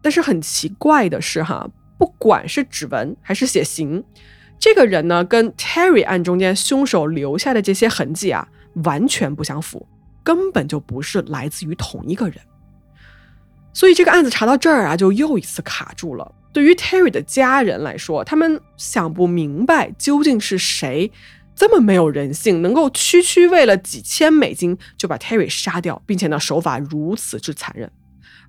[0.00, 4.04] 但是很奇怪的是哈，不管是指纹还是血型，
[4.60, 8.46] 这个人呢跟 Terry 案中间凶手留下的这些痕迹啊，
[8.84, 9.84] 完全不相符，
[10.28, 12.36] 根本就不是来自于同一个人。
[13.72, 16.34] 所以这个案子查到这儿啊，就又一次卡住了。
[16.52, 21.10] 对于 Terry 的家人来说，他们想不明白究竟是谁
[21.56, 27.90] 这么没有人性，能够区区为了几千美金就把 Terry 杀掉，并且呢手法如此之残忍。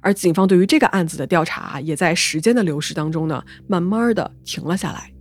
[0.01, 5.13] 而警方对于这个案子的调查，也在时间的流逝当中呢，慢慢的停了下来。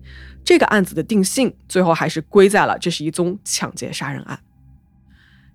[0.44, 4.40] 这个案子的定性，最后还是归在了这是一宗抢劫杀人案。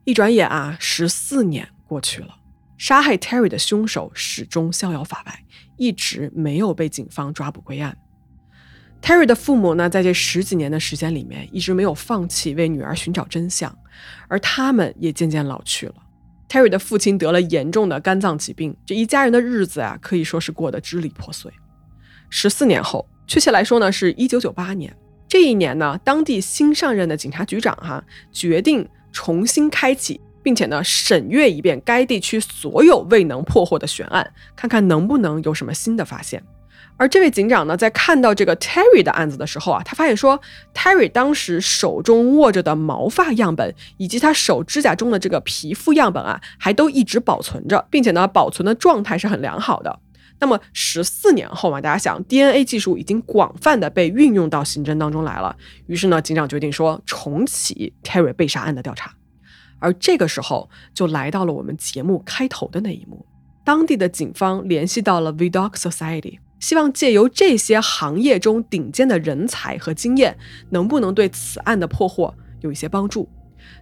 [0.06, 2.36] 一转眼啊，十四年过去了。
[2.78, 5.44] 杀害 Terry 的凶手始终逍遥法外，
[5.78, 7.98] 一直没有被警方抓捕归案。
[9.02, 13.74] Terry 的父母呢，在这十几年的时间里面，一直没有放弃为女儿寻找真相，
[14.28, 15.96] 而他们也渐渐老去了。
[16.50, 21.52] Terry 的父亲得了严重的肝脏疾病，这一家人的日子啊，可以说是过得支离破碎。
[22.30, 24.96] 十四年后，确切来说呢，是一九九八年。
[25.28, 30.20] 这一年呢，当地新上任的警察局长哈，决定重新开启。
[30.44, 36.44] 并且呢，审阅一遍该地区所有未能破获的悬案，看看能不能有什么新的发现。
[36.98, 40.38] 而这位警长呢，在看到这个 Terry 的案子的时候啊，他发现说
[40.74, 49.98] ，Terry 当时手中握着的毛发样本，以及他手指甲中的这个皮肤样本啊，还都一直保存着，并且呢，保存的状态是很良好的。
[50.40, 55.56] 那么十四年后嘛，大家想，DNA 技术已经广泛的被运用到刑侦当中来了。
[55.88, 59.16] 于是呢，警长决定说，重启 Terry 被杀案的调查。
[59.80, 63.26] 而这个时候，就来到了我们节目开头的那一幕。
[63.66, 70.38] 当地的警方联系到了 V Doc Society，希望借由这些行业中顶尖的人才和经验，
[70.70, 73.30] 能不能对此案的破获有一些帮助。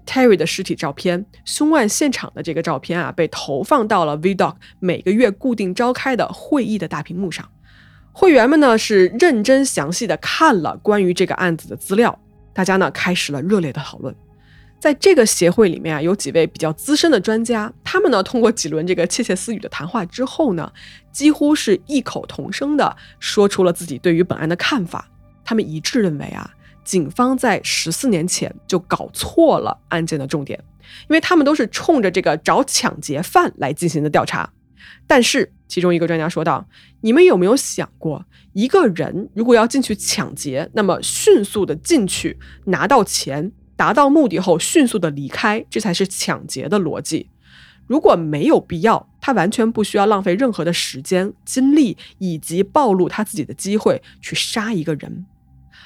[0.06, 7.48] Terry 的尸体照片、凶案现场的这个照片啊，被投放到了 Vidocq 每个月固定召开的会议的大屏幕上。
[8.12, 12.20] 会员们呢是认真详细的看了关于这个案子的资料，
[12.54, 14.14] 大家呢开始了热烈的讨论。
[14.80, 20.70] 在这个协会里面啊，有几位比较资深的专家，他们呢通过几轮这个窃窃私语的谈话之后呢，
[21.12, 25.08] 几乎是异口同声的说出了自己对于本案的看法。
[25.46, 26.50] 他们一致认为啊，
[26.92, 30.62] 警方在十四年前就搞错了案件的重点，
[31.04, 34.52] 因为他们都是冲着这个找抢劫犯来进行的调查。
[35.08, 36.68] 但是其中一个专家说道
[37.00, 47.30] ：“你们有没有想过，一个人如果要进去抢劫，那么迅速的进去拿到钱？”达到目的后，迅速的离开，这才是抢劫的逻辑。
[47.88, 55.26] 如果没有必要，他完全不需要浪费任何的时间、精力以及暴露他自己的机会去杀一个人。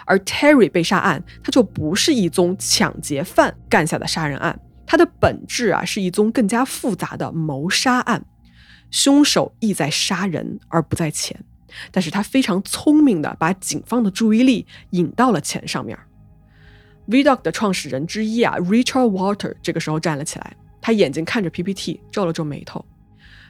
[0.06, 8.24] 而 Terry 被杀案，它就不是一宗抢劫犯干下的杀人案，它的本质啊是一宗更加复杂的谋杀案。
[8.92, 11.44] 凶手意在杀人而不在钱，
[11.92, 15.98] 但是他非常聪明的把警方的注意力引到了钱上面。
[17.10, 22.86] Vdog 的创始人之一啊，Richard Walter 这个时候站了起来，他眼睛看着 PPT，皱了皱眉头。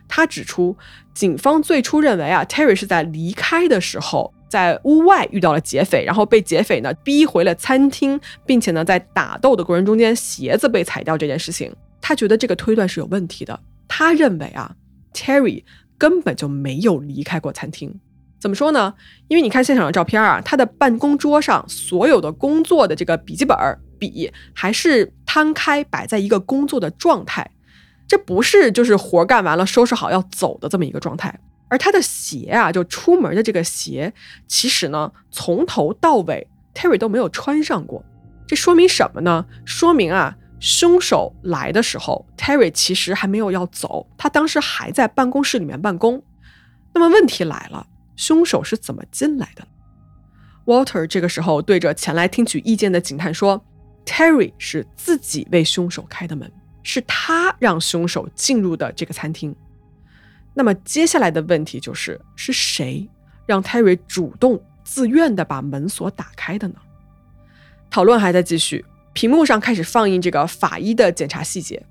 [0.08, 0.76] 他指出，
[1.14, 13.60] 警方最初认为啊，Terry 是在离开的时候在屋外遇到了劫匪，然后被劫匪呢逼回了餐厅，并且呢在打斗的过程中间鞋子被踩掉这件事情，他觉得这个推断是有问题的。
[13.88, 14.76] 他认为啊
[15.14, 15.64] ，Terry
[15.98, 18.00] 根本就没有离开过餐厅。
[18.40, 18.94] 怎么说呢？
[19.28, 23.58] 因为你看现场的照片啊，他的办公桌上所有的工作的这个笔记本
[23.98, 27.50] 笔还是摊开摆在一个工作的状态，
[28.08, 31.40] 这不是就是活干完了收拾好要走的这么一个状态。
[31.68, 34.14] 而他的鞋啊，就出门的这个鞋，
[34.48, 38.04] 其实呢从头到尾 Terry 都没有穿上过。
[38.48, 39.46] 这说明什么呢？
[39.66, 46.24] 说明啊，凶手来的时候，Terry 其实还没有要走，他当时还在办公室里面办公。
[46.94, 47.88] 那么问题来了。
[48.18, 49.68] 凶手是怎么进来的
[50.64, 53.62] ？Walter 这个时候对着前来听取意见的警探说
[54.06, 56.50] ：“Terry 是自己为凶手开的门，
[56.82, 59.54] 是他让凶手进入的这个餐厅。
[60.56, 63.08] 那么接下来的问题就是，是谁
[63.46, 66.76] 让 Terry 主动自愿的把门锁打开的呢？”
[67.92, 71.86] 讨论还在继续，屏幕上开始放映这个法医的检查细节。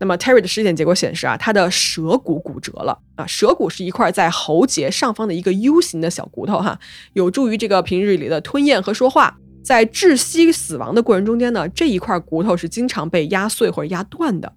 [0.00, 6.78] 那么 Terry 的尸检结果显示啊，他的舌骨骨折了啊，舌骨是一块在喉结上方的一个 U 型的小骨头哈，
[7.14, 9.38] 有助于这个平日里的吞咽和说话。
[9.60, 14.50] 在窒息死亡的过程中间呢，这一块骨头是经常被压碎或者压断的。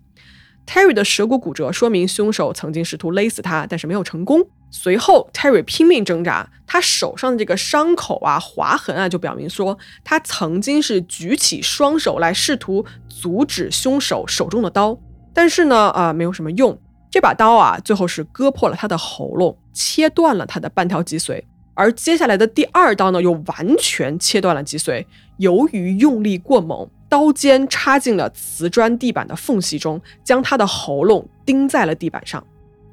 [0.72, 4.42] Terry 的舌骨骨折说明凶手曾经试图勒死他，但是没有成功。
[4.70, 14.98] 随后 Terry 拼命挣扎，他手上的这个伤口啊、划痕啊，就表明说他曾经是举起双手来试图阻止凶手手中的刀。
[15.34, 16.80] 但是呢，啊，没有什么用。
[17.10, 21.44] 这把刀啊，最后是割破了他的喉咙，切断了他的半条脊髓。
[21.74, 25.06] 而接下来的第二刀呢，又完全切断了脊髓。
[25.36, 32.42] 由于用力过猛，刀尖插进了瓷砖地板的缝隙中，将他的喉咙钉在了地板上。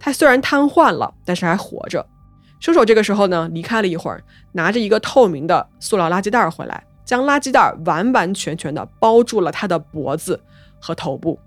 [0.01, 2.05] 他虽然瘫痪了，但是还活着。
[2.59, 10.43] 凶手这个时候呢，离开了一会儿，拿着一个透明的塑料垃圾袋回来，将垃圾袋完完全全的包住了他的脖子
[10.81, 11.39] 和头部。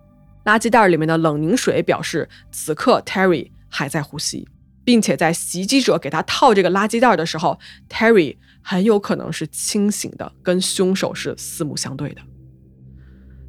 [0.46, 4.48] 垃圾袋里面的冷凝水表示，此刻 Terry 还在呼吸，
[4.86, 12.22] 并且在袭击者给他套这个垃圾袋的时候，Terry 很有可能是清醒的，跟凶手是四目相对的。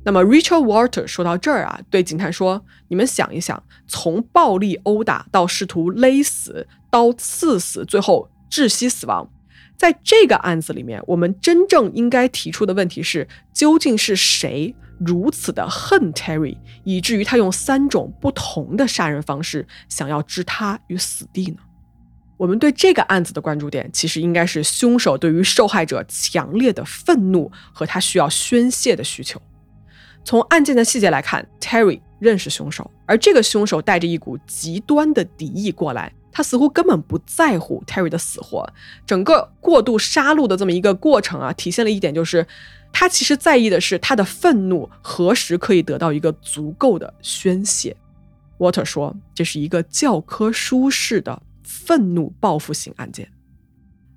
[0.04, 9.30] 那么 Richard Walter 说到这儿啊，对警探说：“你们想一想，从暴力殴打到试图勒死、刀刺死，最后窒息死亡，
[9.76, 21.56] 在这个案子里面，我们真正应该提出的问题是，究竟是谁？”如此的恨 Terry，以至于他用三种不同的杀人方式想要置他于死地呢？
[22.36, 29.42] 我们对这个案子的关注点，其实应该是凶手对于受害者强烈的愤怒和他需要宣泄的需求。
[30.24, 38.68] 从案件的细节来看，Terry 认识凶手，而这个凶手带着一股极端的敌意过来，他似乎根本不在乎 Terry 的死活。
[39.06, 42.46] 整个过度杀戮的这么一个过程啊，体现了一点就是。
[42.94, 47.96] 他其实在意的是他的愤怒何时可以得到一个足够的宣泄。
[48.58, 53.26] Water 说，这是一个教科书式的愤怒报复型案件。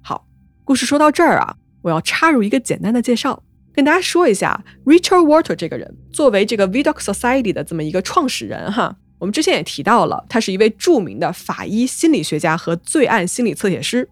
[0.02, 0.28] 好，
[0.66, 3.42] 故事说到这儿啊，我要插入一个简单的介绍，
[3.76, 5.96] 跟大家说一下 Richard Water 这个人。
[6.12, 14.08] 作为这个 Vidoc Society 的这么一个创始人哈，我们之前也提到了，他是一位著名的法医心理学家和罪案心理测写师。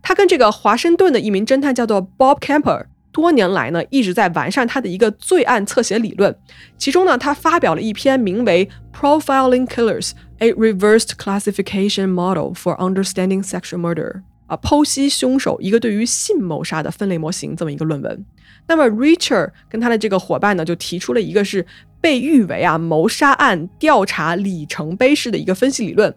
[0.00, 2.86] 他跟这个华盛顿的一名侦探叫做 Bob Camper。
[3.12, 6.34] 多年来呢，一直在完善他的一个罪案侧写理论。
[6.78, 8.66] 其中呢，他发表了一篇名为
[8.98, 14.12] 《Profiling Killers: A Reversed Classification Model for Understanding Sexual Murder》
[14.46, 18.24] 啊，剖析凶手一个对于性谋杀的分类模型这么一个论文。
[18.66, 21.66] 那么 Richard 跟他的这个伙伴呢，就提出了一个是
[22.00, 26.14] 被誉为啊谋杀案调查里程碑式的一个分析理论，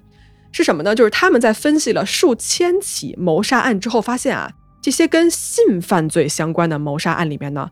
[0.51, 0.95] 是什么呢？
[0.95, 7.69] 就是他们在分析了数千起谋杀案之后，发现啊，这些跟性犯罪相关的谋杀案里面呢，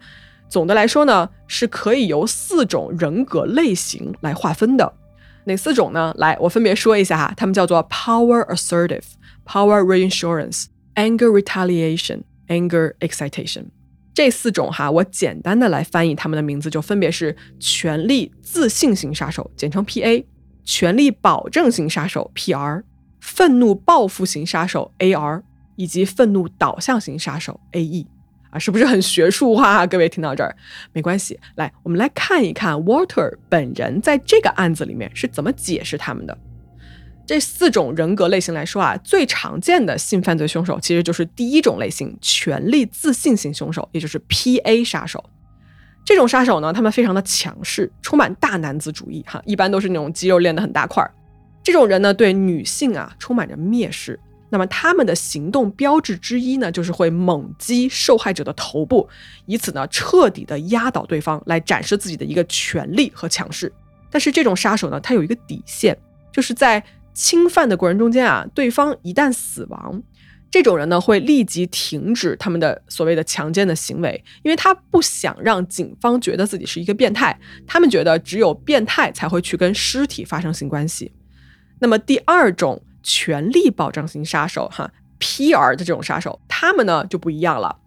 [0.50, 4.94] 总的来说呢，是可以由四种人格类型来划分的。
[5.46, 6.14] 哪四种呢？
[6.18, 9.04] 来，我分别说一下哈，他们叫做 Power Assertive、
[9.46, 10.66] Power Reinsurance、
[10.96, 13.66] Anger Retaliation、Anger Excitation。
[14.14, 20.24] 这四种哈，我简单的来翻译他们的名字，就分别是权力自信型杀手，简称 P.A.；
[20.64, 22.82] 权力保证型杀手 P.R.；
[23.20, 25.42] 愤怒报复型杀手 A.R.；
[25.76, 28.06] 以及愤怒导向型杀手 A.E。
[28.52, 29.88] 啊，是不是很学术化？
[29.88, 30.56] 各位听到这儿
[30.92, 36.38] 没关系，来，我们来看一看 Walter 本人在这个案子里面是怎么解释他们的。
[37.26, 44.84] 这四种人格类型来说啊，最常见的性犯罪凶手其实就是第一种类型——权力自信型凶手，也就是 P.A.
[44.84, 45.24] 杀手。
[46.04, 51.10] 这种杀手呢，他们非常的强势，充满大男子主义，哈，一般都是那种肌肉练得很大块儿。
[51.64, 54.20] 这种人呢，对女性啊充满着蔑视。
[54.50, 59.08] 那么他们的行动标志之一呢，就是会猛击受害者的头部，
[59.46, 63.72] 以此呢彻底的压倒对方，来展示自己的一个权力和强势。
[64.12, 65.98] 但是这种杀手呢，他有一个底线，
[66.34, 66.84] 就是在。
[67.14, 70.02] 侵犯的过程中间啊，对方一旦死亡，
[70.50, 77.40] 这种人呢会立即停止他们的所谓的强奸的行为，因为他不想让警方觉得自己是一个变态。
[77.66, 81.12] 他们觉得只有变态才会去跟尸体发生性关系。
[81.80, 85.76] 那么第二种权力保障型杀手哈，P.R.
[85.76, 87.80] 的这种杀手，他们呢就不一样了。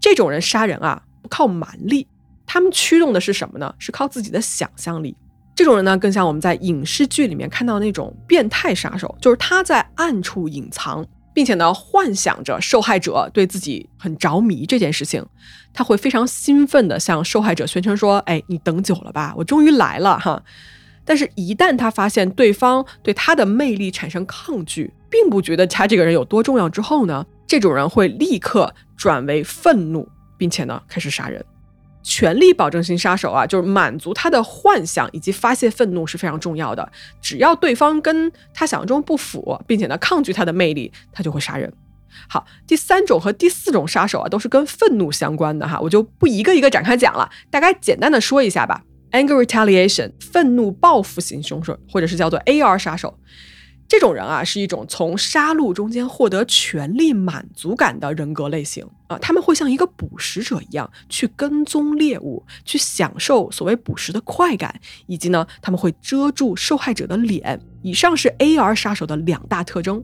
[0.00, 2.06] 这种人杀人啊不靠蛮力，
[2.46, 3.74] 他们驱动的是什么呢？
[3.78, 5.16] 是靠自己的想象力。
[5.54, 15.24] 这种人呢，更像我们在影视剧里面看到那种变态杀手，就是他在暗处隐藏，并且呢，幻想着受害者对自己很着迷这件事情，
[15.74, 20.42] 他会非常兴奋地向受害者宣称说：“哎，你等久了吧，我终于来了哈！”
[21.04, 31.44] 但是，一旦他发现对方对他的魅力产生抗拒，并不觉得他这个人有多重要之后呢，这种人会立刻转为愤怒，并且呢，开始杀人。
[32.02, 36.90] 权力保证型杀手啊，就是满足他的幻想以及发泄愤怒是非常重要的。
[37.20, 41.72] 只要对方跟他想象中不符，并且呢抗拒他的魅力，他就会杀人。
[42.28, 48.82] 好，第三种和第四种杀手啊，都是跟愤怒相关的哈，我就不一个一个展开讲了，大概简单的说一下吧。
[49.12, 53.18] Anger retaliation，愤怒报复型凶手，或者是叫做 AR 杀手。
[53.92, 64.74] 这种人啊，是一种从杀戮中间获得权力满足感的人格类型啊，他们会像一个捕食者一样去跟踪猎物，去享受所谓捕食的快感，
[65.06, 67.60] 以及呢，他们会遮住受害者的脸。
[67.82, 70.02] 以上是 AR 杀手的两大特征。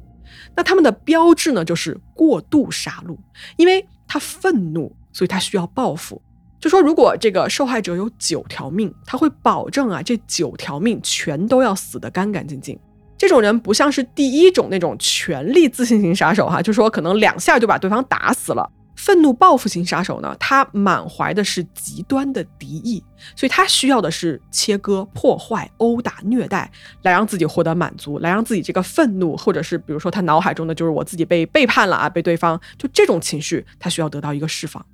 [0.55, 3.16] 那他们的标志呢，就是过度杀戮，
[3.57, 6.20] 因为他愤怒，所以他需要报复。
[6.61, 12.78] 就说如果这个受害者有九条命，他会保证啊，这九条命全都要死得干干净净。
[13.18, 18.70] 这种人不像是第一种那种权力自信型杀手哈，就说可能两下就把对方打死了。
[18.94, 23.02] 愤怒报复型杀手呢，他满怀的是极端的敌意，
[23.36, 26.68] 所以他需要的是切割、破坏、殴打、虐待，
[27.02, 34.84] 来让自己获得满足，来让自己这个愤怒，或者是比如说他脑海中的就是我自己被背叛了啊，被对方就这种情绪，他需要得到一个释放。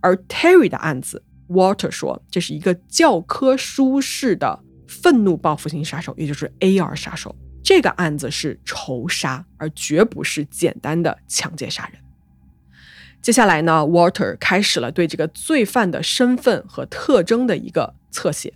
[0.00, 7.34] 而 Terry 的案子，Walter 说这是一个教科书式的愤怒报复型杀手，也就是 AR 杀手。
[7.62, 12.00] 这个案子是仇杀，而绝不是简单的抢劫杀人。
[13.22, 18.54] 接下来呢，Walter 开始了对这个罪犯的身份和特征的一个侧写。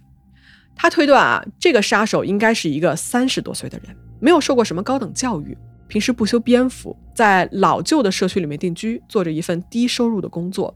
[0.74, 10.74] 他推断啊，这个杀手应该是一个三十多岁的人，没有受过什么高等教育，平时不修边幅，在老旧的社区里面定居，做着一份低收入的工作。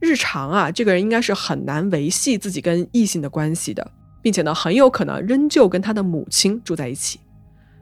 [0.00, 3.92] 日常啊，这个人应该是很难维系自己跟异性的关系的，
[4.22, 7.20] 并且呢，很有可能仍旧跟他的母亲住在一起。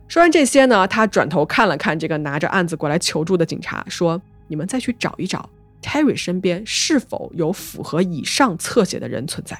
[0.09, 5.51] 说完这些呢，他转头看了看这个拿着案子过来求助的警察，说：“你们再去找一找
[5.83, 9.59] ，Terry 身边是否有符合以上侧写的人存在。”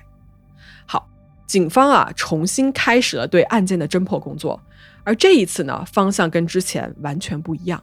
[0.87, 1.09] 好，
[1.49, 4.63] 警方啊重新开始了对案件的侦破工作，
[5.03, 7.83] 而这一次呢，方向跟之前完全不一样。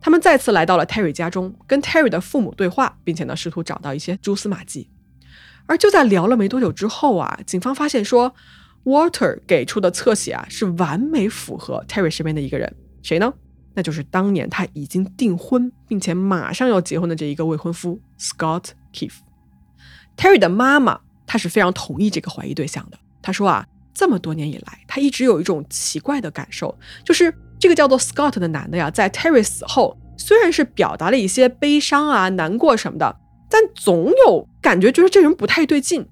[0.00, 4.88] 他们再次来到了 Terry 家中，跟 Terry 的父母对话，并且呢试图找到一些蛛丝马迹。
[5.66, 8.34] 而就在聊了没多久之后啊，警方发现说。
[8.88, 13.30] Water 给出的侧写啊，是完美符合 Terry 身边的一个人，谁呢？
[13.74, 19.18] 那就是当年他已经订婚并且马上要结婚的这一个未婚夫 Scott Keith。
[20.16, 22.98] Terry 的妈妈，她是非常同意这个怀疑对象的。
[23.20, 26.74] 她说啊，这么多年以来，她一直有一种奇怪的感受，
[27.04, 33.16] 就是这个叫做 Scott 的男的呀，在 Terry 死后，虽然是表达了一些悲伤啊、难过什么的，
[33.50, 36.08] 但总有感觉就是这人不太对劲。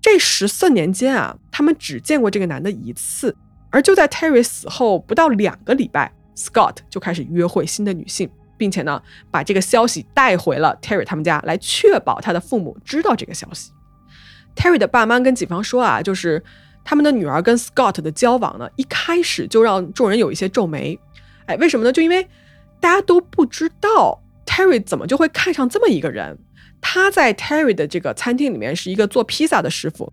[0.00, 3.34] 这十四年间啊，他们只见过这个男的一次，
[3.70, 13.72] 而就在 Terry 死后不到两个礼拜，Scott 就开始约会新的女性，并且呢，把这个消息带回了 Terry 他们家，来确保他的父母知道这个消息。
[14.54, 16.42] Terry 的爸妈跟警方说啊，就是
[16.84, 20.98] 他们的女儿跟 Scott 的交往呢，一开始就让众人有一些皱眉。
[21.46, 21.92] 哎，为什么呢？
[21.92, 22.26] 就因为
[22.80, 26.38] 大家都不知道 Terry 怎么就会看上这么一个人。
[26.80, 30.12] 他在 Terry 的这个餐厅里面是一个做披萨的师傅，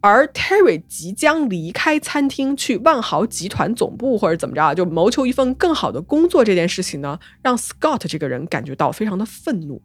[0.00, 9.80] 而 Terry 即将离开餐厅去万豪集团总部或者怎么着啊，就谋求一份更好的工作这件事情呢，让 Scott 这个人感觉到非常的愤怒。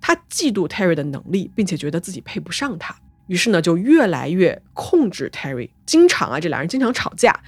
[0.00, 7.40] 他嫉妒 Terry 的能力，并且觉得自己配不上他，于是呢就越来越控制 Terry，经常啊这两人经常吵架。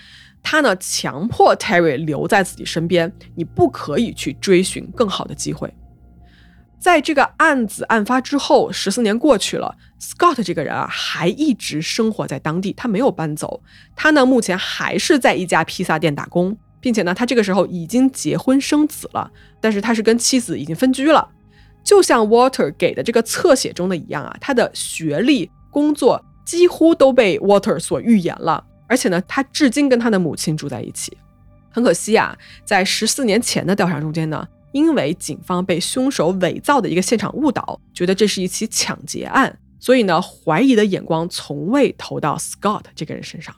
[0.43, 5.73] 他呢强迫 Terry 留在自己身边，你不可以去追寻更好的机会。
[6.79, 13.63] 在这个案子案发之后，十四年过去了，Scott 这个人啊，还一直生活在当地，他没有搬走。
[13.97, 19.31] 他呢，目前还是在一家披萨店打工，并且呢，他这个时候已经结婚生子了，
[19.63, 21.27] 但是他是跟妻子已经分居了。
[21.83, 31.17] 就像 Water 给的这个侧写中的一样啊，他的学历、工作几乎都被 Water 所预言了，而且呢，他至今跟他的母亲住在一起。
[31.71, 34.47] 很可惜啊，在十四年前的调查中间呢。
[34.75, 43.55] 因为警方被凶手伪造的一个现场误导，觉得这是一起抢劫案，所以呢，怀疑的眼光从未投到 Scott 这个人身上。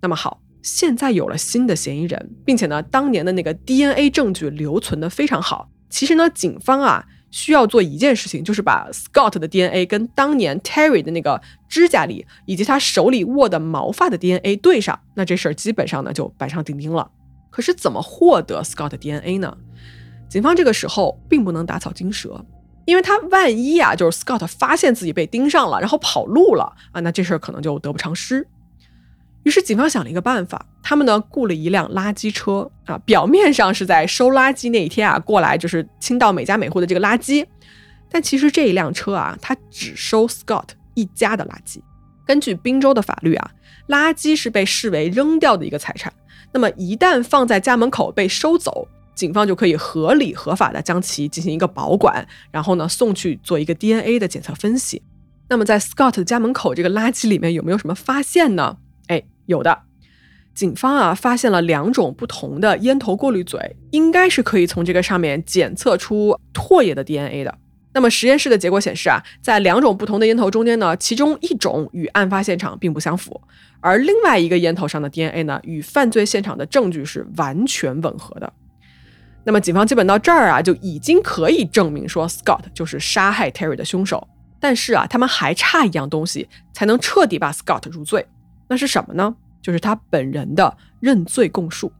[0.00, 5.70] 那么好，现在有了新的嫌疑人，并且呢，当年的那个 DNA 证据留存的非常好。
[5.88, 17.08] 其实呢，警方啊需要做一件事情，就是把 Scott 的 DNA 跟当年 Terry 的那个指甲里以及他手里握的毛发的 DNA 对上，那这事儿基本上呢就板上钉钉了。
[17.48, 19.56] 可是怎么获得 Scott 的 DNA 呢？
[20.32, 22.42] 警方这个时候并不能打草惊蛇，
[22.86, 28.48] 因为他万一啊，就是 Scott 发现自己被盯上了，然后跑路了啊，那这事儿可能就得不偿失。
[29.42, 37.44] 于是警方想了一个办法，他们呢雇了一辆垃圾车啊，表面上是在收垃圾那一天啊过来，就是清到每家每户的这个垃圾，
[38.08, 41.78] 但其实这一辆车啊，它只收 Scott 一家的垃圾。
[42.24, 43.50] 根据宾州的法律啊，
[43.88, 46.10] 垃圾是被视为扔掉的一个财产，
[46.54, 48.88] 那么一旦放在家门口被收走。
[49.14, 55.02] 警方就可以合理合法的将其进行一个保管，然后呢送去做一个 DNA 的检测分析。
[55.48, 58.78] 那么在 Scott 的家门口这个垃圾里面有没有什么发现呢？
[59.08, 59.82] 哎，有的。
[60.54, 67.58] 警方啊发现了两种不同的烟头过滤嘴，应该是可以从这个上面检测出唾液的 DNA 的。
[67.94, 73.38] 那么实验室的结果显示啊，在两种不同的烟头中间呢，其中一种与案发现场并不相符，
[73.80, 78.50] 而另外一个烟头上的 DNA 呢，与犯罪现场的证据是完全吻合的。
[79.44, 84.26] 那么，警方基本到这儿啊，就已经可以证明说 Scott 就是杀害 Terry 的凶手。
[84.60, 88.24] 但是啊，他们还差一样东西，才能彻底把 Scott 入罪。
[88.68, 89.34] 那是什么呢？
[89.60, 91.92] 就是他本人的认罪供述。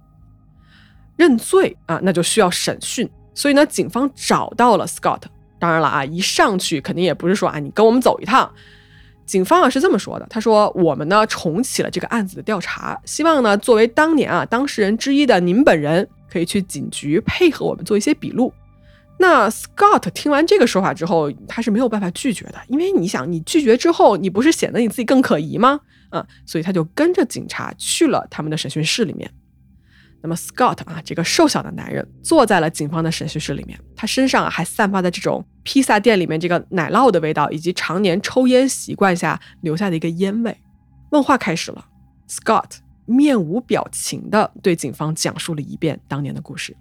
[1.16, 3.11] 认罪啊，那就需要审讯。
[3.34, 5.22] 所以呢，警方找到了 Scott。
[5.59, 8.49] 当然了啊，一上去肯定也不是说啊，你跟我们走一趟。
[9.26, 18.52] 警方啊是这么说的，他说：“我们呢重启了这个案子的调查，希望呢作为当年啊当事人之一的您本人。”可以去警局配合我们做一些笔录。
[19.18, 25.78] 那 Scott 听完这个说法之后，他是没有办法拒绝的，因为你想，你拒绝之后，你不是显得你自己更可疑吗？
[26.10, 29.30] 嗯，所以他就跟着警察去了他们的审讯室里面。
[30.22, 40.56] 那么 Scott 啊，这个瘦小的男人坐在了警方的审讯室里面，他身上还散发着这种披萨店里面这个奶酪的味道，以及常年抽烟习惯下留下的一个烟味。
[41.10, 41.84] 问话开始了
[42.28, 42.78] ，Scott。
[43.12, 46.76] 面无表情地对警方讲述了一遍当年的故事。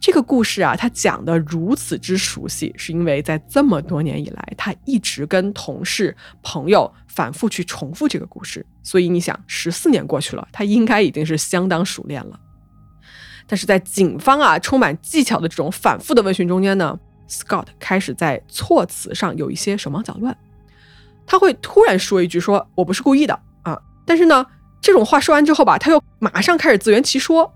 [0.00, 8.66] 这个故事啊，他讲的如此之熟悉，是因为在这么多年以来，他一直跟同事、朋友反复去重复这个故事。
[8.82, 12.40] 所以你想，十四年过去了，他应该已经是相当熟练了。
[13.46, 16.98] 但是在警方啊充满技巧的这种反复的问询中间呢
[17.28, 20.36] ，Scott 开始在措辞上有一些手忙脚乱。
[21.24, 24.44] 他会突然说一句：“说我不是故意的啊。”但是呢。
[24.82, 27.50] 这种话说完之后吧，他又马上开始自圆其说。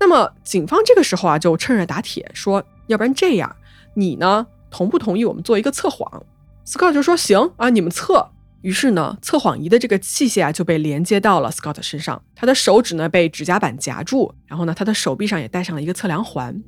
[0.00, 3.56] 那么警方这个时候啊，就趁热打铁，说要不然这样，
[3.94, 6.24] 你呢同不同意我们做一个测谎
[6.66, 8.28] ？Scott 就说行啊，你们测。
[8.62, 16.62] 于是呢，测谎仪的这个器械啊就被连接到了 Scott 身上，他的手指呢被指甲板夹住，然后呢他的手臂上也戴上了一个测量环。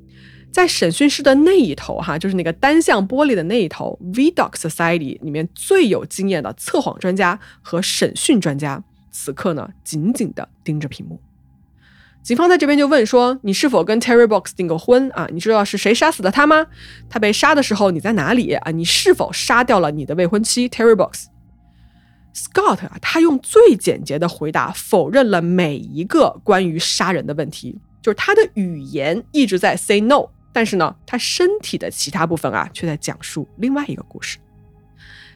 [0.53, 8.83] 在审讯室的那一头哈，就是那个单向玻璃的那一头，Vdoc Society 里面最有经验的测谎专家和审讯专家。
[9.15, 11.21] 此刻呢，紧紧地盯着屏幕。
[12.21, 15.29] 警方在这边就问说：“你是否跟 Terry Box 订过婚啊？
[15.31, 16.67] 你知道是谁杀死的他吗？
[17.09, 18.71] 他被杀的时候你在哪里啊？
[18.73, 34.39] 你是否杀掉了你的未婚妻 Terry Box？”Scott 啊，他用最简洁的回答否认了每一个关于杀人的问题，就是他的语言一直在 say no，但是呢，他身体的其他部分啊却在讲述另外一个故事。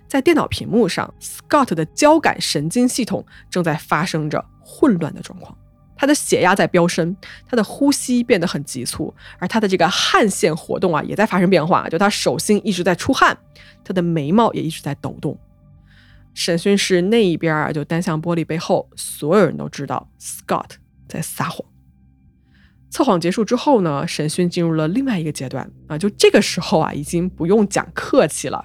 [0.08, 5.56] 在电脑屏幕上，Scott 的交感神经系统正在发生着混乱的状况。
[6.00, 13.36] 他的血压在飙升，他的呼吸变得很急促，而他的这个汗腺活动啊也在发生变化，就他手心一直在出汗，
[13.84, 15.36] 他的眉毛也一直在抖动。
[16.34, 20.70] 审讯室那一边啊，就单向玻璃背后，所有人都知道 Scott
[21.08, 21.66] 在撒谎。
[22.90, 28.64] 测谎结束之后呢，审讯进入了另外一个阶段啊，就这个时候啊，已经不用讲客气了，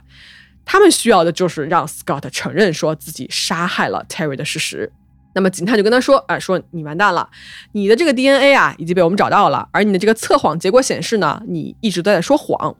[0.65, 4.91] 他们需要的就是让 Scott 承认说自己杀害了 Terry 的事实。
[5.35, 7.27] 那么警察就跟他说：“啊，说你完蛋了，
[7.71, 12.75] 你的这个 DNA 啊已经被我们找到了，而你的这个测谎结果显示呢，你一直都在说谎。”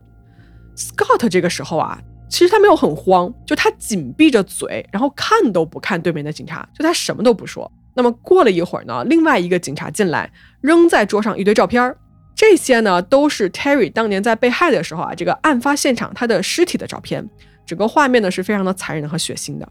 [0.77, 7.71] Scott 这个时候啊，其实他没有很慌，就他紧闭着嘴，然后看都不看对面的警察，就他什么都不说。
[7.95, 10.31] 那么过了一会儿呢，另外一个警察进来，
[10.61, 11.95] 扔在桌上一堆照片，
[12.35, 17.27] 这些呢都是 Terry 当年在被害的时候啊，这个案发现场他的尸体的照片，
[17.65, 19.67] 整个画面呢是非常的残忍和血腥的。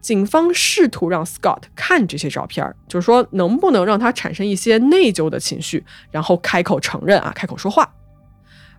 [0.00, 7.92] 警方试图让 Scott 看这些照片，就是说能不能让他产生一些内疚的情绪，然后开口承认啊，开口说话。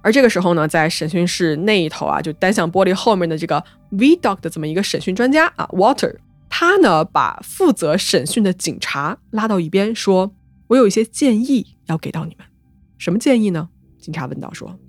[0.02, 6.16] 而这个时候呢，在审讯室那一头啊，就单向玻璃后面的这个 V Doc 的这么一个审讯专家啊，Water，
[6.50, 10.34] 他呢把负责审讯的警察拉到一边，说
[10.68, 12.48] ：“我有一些建议要给到你们。
[12.98, 13.68] 什么建议呢？”
[14.00, 14.80] 警察问道说：“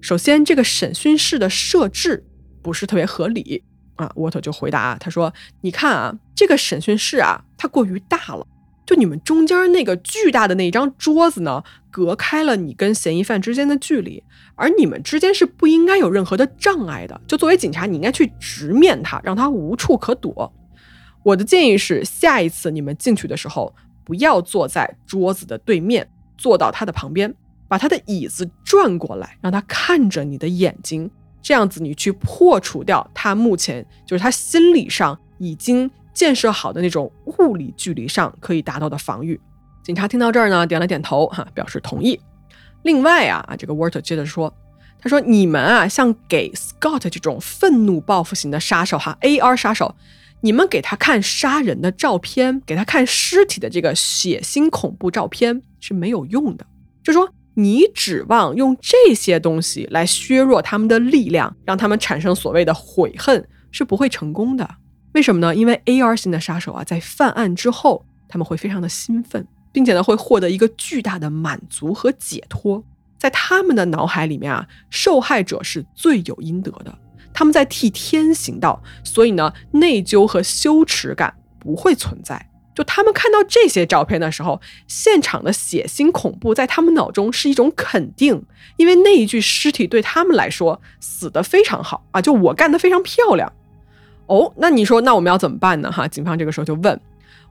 [0.00, 2.24] 首先，这个审讯室的设置
[2.68, 3.62] 不是特别合理。”
[3.96, 8.46] 啊，沃特就回答他说：“你看啊，这个审讯室啊，它过于大了。
[8.86, 14.22] 就你们中间那个巨大的那张桌子呢，隔开了你跟嫌疑犯之间的距离，
[14.54, 17.20] 而你们之间是不应该有任何的障碍的。
[17.26, 20.52] 就作为警察，你应该去直面他，让他无处可躲。
[21.24, 27.34] 我的建议是，下一次你们进去的时候，不要坐在桌子的对面，坐到他的旁边，
[27.66, 31.10] 把他的椅子转过来，让他看着你的眼睛。”
[31.40, 39.40] 这样子，你去破除掉他目前就是他心理上已经建设好的那种物理距离上可以达到的防御。
[39.82, 42.20] 警察听到这儿呢，点了点头，哈，表示同意。
[42.82, 44.52] 另外啊，啊，这个 Walter 接着说，
[45.00, 49.94] 他说：“你们啊，像给 Scott 这种愤怒报复型的杀手，哈，AR 杀手，
[50.42, 56.66] 你们给他看杀人的照片，给他看尸体的这个血腥恐怖照片是没有用的。
[57.02, 64.76] 就说。”你指望用这些东西来削弱他们的力量，让他们产生所谓的悔恨是不会成功的。
[65.14, 65.52] 为什么呢？
[65.52, 72.84] 因为 AR 型的杀手啊，在犯案之后，他们会非常的兴奋，并且呢，会获得一个巨大的满足和解脱。
[73.18, 76.96] 在他们的脑海里面啊，受害者是罪有应得的，
[77.34, 82.47] 他们在替天行道，所以呢，内疚和羞耻感不会存在。
[82.78, 88.40] 就他们看到这些照片的时候，现场的血腥恐怖在他们脑中是一种肯定，
[88.76, 92.22] 因为那一具尸体对他们来说死得非常好啊！
[92.22, 93.52] 就我干得非常漂亮。
[94.26, 95.90] 哦，那你说那我们要怎么办呢？
[95.90, 97.00] 哈，警方这个时候就问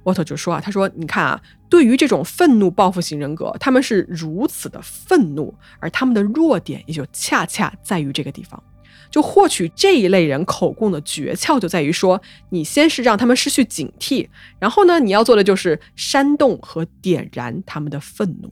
[0.03, 8.63] 沃特就说啊，他说你看啊，对于这种愤怒报复型人格，他们是如此的愤怒，而他们的弱点也就恰恰在于这个地方。
[9.09, 14.27] 就获取这一类人口供的诀窍就在于说，你先是让他们失去警惕，
[14.59, 18.51] 然后呢，你要做的就是煽动和点燃他们的愤怒，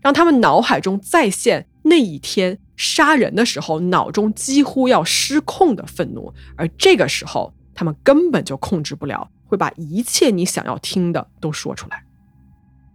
[0.00, 12.04] 让他们脑海中再现那一天杀人的时候脑中几乎要失控的愤怒，而这个时候他们根本就控制不了，会把一切你想要听的都说出来。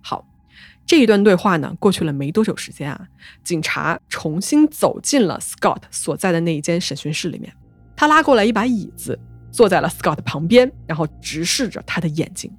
[0.02, 0.26] 好。
[0.90, 3.00] 这一段对话呢，过去了没多久时间啊，
[3.44, 7.54] 警察重新走进了 Scott 所在的那一间审讯室里面。
[7.96, 9.20] 他拉过来一把椅子，
[9.52, 12.52] 坐在了 Scott 旁边，然后直视着他的眼睛。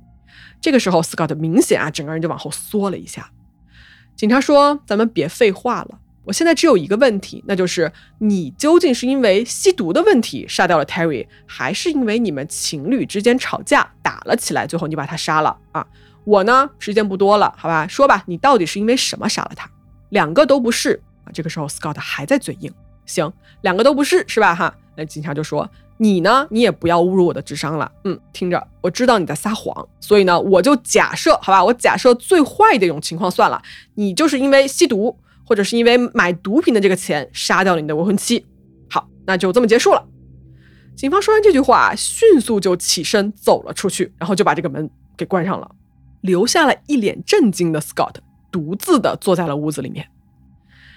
[0.61, 3.33] 这个时候，Scott 明显啊，整个人就往后缩了一下。
[4.15, 15.85] 警察说：“咱们别废话了，我现在只有一个问题，那就是你究竟是因为吸毒的问题杀掉了 Terry，还是因为你们情侣之间吵架打了起来，最后你把他杀了啊？”
[16.25, 19.69] 我呢，时间不多了，好吧，说吧，你到底是因为什么杀了他？
[20.11, 21.33] 两个都不是啊。
[21.33, 22.73] 这个时候，Scott 还在嘴硬。
[23.07, 24.55] 行，两个都不是，是吧？
[24.55, 25.69] 哈，那警察就说
[25.99, 33.61] ：“你呢，你也不要侮辱我的智商了。”嗯，听着，我知道你在撒谎，所以呢，我就假设，好吧，我假设最坏的一种情况算了，
[33.95, 38.47] 你就是因为吸毒，或者是因为买毒品的这个钱杀掉了你的未婚妻。
[38.89, 40.07] 好，那就这么结束了。
[40.95, 45.69] 警方说完这句话，迅速就起身走了出去，然后就把这个门给关上了。
[46.21, 48.15] 留下了一脸震惊的 Scott，
[48.51, 50.07] 独自的坐在了屋子里面。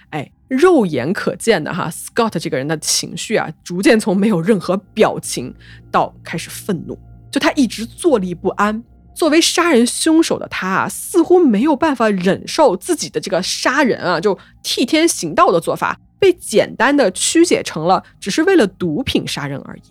[0.10, 5.54] 哎，肉眼可见的哈，Scott 这个人的情绪啊，逐渐从没有任何表情
[5.90, 6.98] 到开始愤怒，
[7.32, 8.84] 就他一直坐立不安。
[9.16, 19.82] 作为杀人凶手的他啊，似乎没有办法忍受自己的这个杀人啊，就替天行道的做法被简单的曲解成了只是为了毒品杀人而已。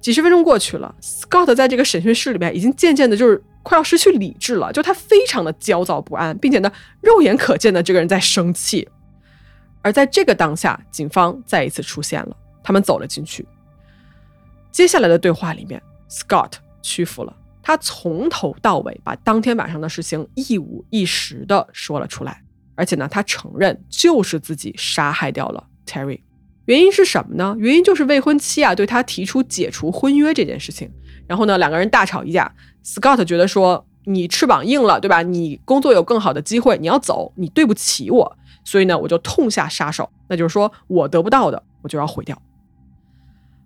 [0.00, 8.88] 几十分钟过去了，Scott 在这个审讯室里面已经渐渐的就是快要失去理智了，就他非常的焦躁不安，并且呢，肉眼可见的这个人在生气。
[9.82, 13.46] 而在这个当下，警方再一次出现了，他们走了进去。
[14.70, 16.52] 接下来的对话里面，Scott
[16.82, 17.36] 屈服了。
[17.62, 22.42] 他从头到尾把当天晚上的事情一五一十的说了出来，
[22.74, 26.20] 而且呢，他承认就是自己杀害掉了 Terry。
[26.64, 27.54] 原因是什么呢？
[27.58, 30.90] 原因就是未婚妻啊对他提出解除婚约这件事情。
[31.30, 32.52] 然后呢，两个人大吵一架。
[32.84, 35.22] Scott 觉得说你翅膀硬了，对吧？
[35.22, 40.10] 你工作有更好的机会，你要走，你对不起我，所以呢，我就痛下杀手。
[40.26, 42.36] 那就是说我得不到的，我就要毁掉。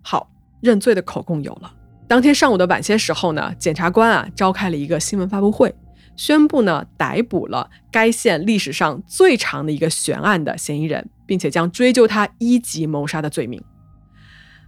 [0.02, 0.28] 好，
[0.60, 1.72] 认罪的口供有了。
[2.06, 5.74] 当天上午的晚些时候呢，检察官啊召开了一个新闻发布会，
[6.16, 13.64] 宣布呢逮捕了该县历史上最长的一个悬案的嫌疑人，并且将追究他一级谋杀的罪名。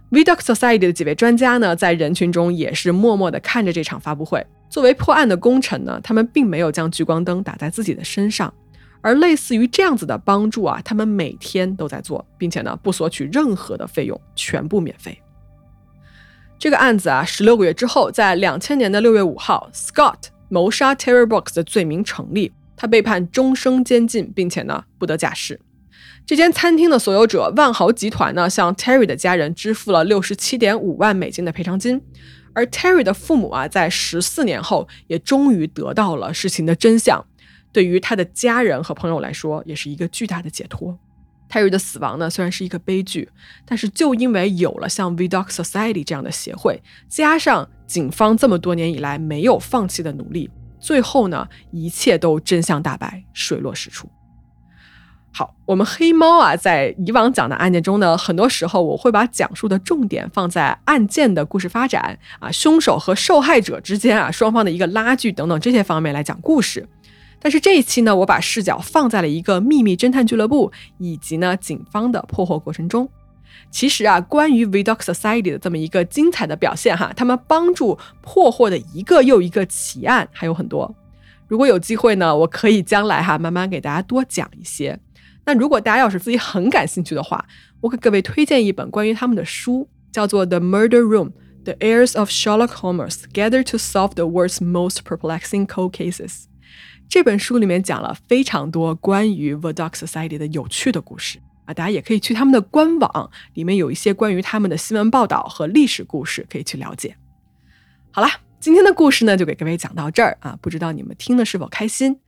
[0.09, 4.45] Vidoc Society 的几位专家呢，在人群中也是默默地看着这场发布会。
[4.69, 8.53] 作为破案的功臣呢，他们并没有将聚光灯打在自己的身上，
[9.01, 15.21] 而类似于这样子的帮助啊，他们每天都在做，并且呢不索取任何的费用，全部免费。
[16.57, 25.59] 这个案子啊，十六个月之后，在两千年的六月五号，Scott 谋杀 Terry Brooks 的罪名成立，他被判终生监禁，并且呢不得假释。
[26.27, 32.01] 这间餐厅的所有者万豪集团呢，向 Terry 的家人支付了六十七点五万美金的赔偿金，
[32.51, 37.25] 而 Terry 的父母啊，在十四年后也终于得到了事情的真相，
[37.71, 40.99] 对于他的家人和朋友来说，也是一个巨大的解脱。
[41.47, 43.29] 泰瑞的死亡呢，虽然是一个悲剧，
[43.65, 54.09] 但是就因为有了像 V Doc Society 这样的协会，加上警方这么多年以来没有放弃的努力，最后呢，一切都真相大白，水落石出。
[55.31, 66.87] 好，我们黑猫啊，在以往讲的案件中呢，很多时候我会把讲述的重点放在案件的故事发展啊，凶手和受害者之间啊，双方的一个拉锯等等这些方面来讲故事。
[67.39, 73.07] 但是这一期呢，我把视角放在了一个秘密侦探俱乐部以及呢警方的破获过程中。
[73.69, 80.95] 其实啊，关于 v d o c Society 的这么一个精彩的表现哈，他们帮助破获的一个又一个奇案还有很多。
[81.47, 84.99] 如果有机会呢，我可以将来哈慢慢给大家多讲一些。
[85.47, 87.47] 那如果大家要是自己很感兴趣的话，
[87.79, 91.31] 我给各位推荐一本关于他们的书，叫做《The Murder Room:
[91.63, 96.27] The Heirs of Sherlock Holmes Gather to Solve the World's Most Perplexing Cold Cases》。
[97.07, 107.15] 这本书里面讲了非常多关于 v e d o c Society 的有趣的故事啊，大家也可以去他们的官网，里面有一些关于他们的新闻报道和历史故事可以去了解。
[108.11, 108.29] 好啦，
[108.59, 112.19] 今天的故事呢就给各位讲到这儿啊，不知道你们听的是否开心？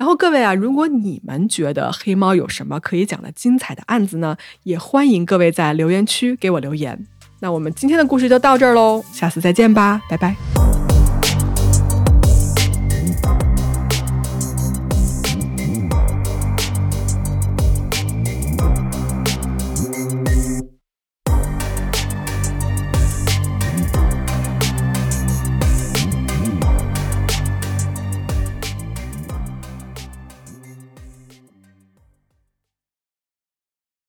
[0.00, 7.06] 然后各位啊，如果你们觉得黑猫有什么可以讲的精彩的案子呢，也欢迎各位在留言区给我留言。
[7.40, 10.34] 那我们今天的故事就到这儿喽，下次再见吧，拜拜。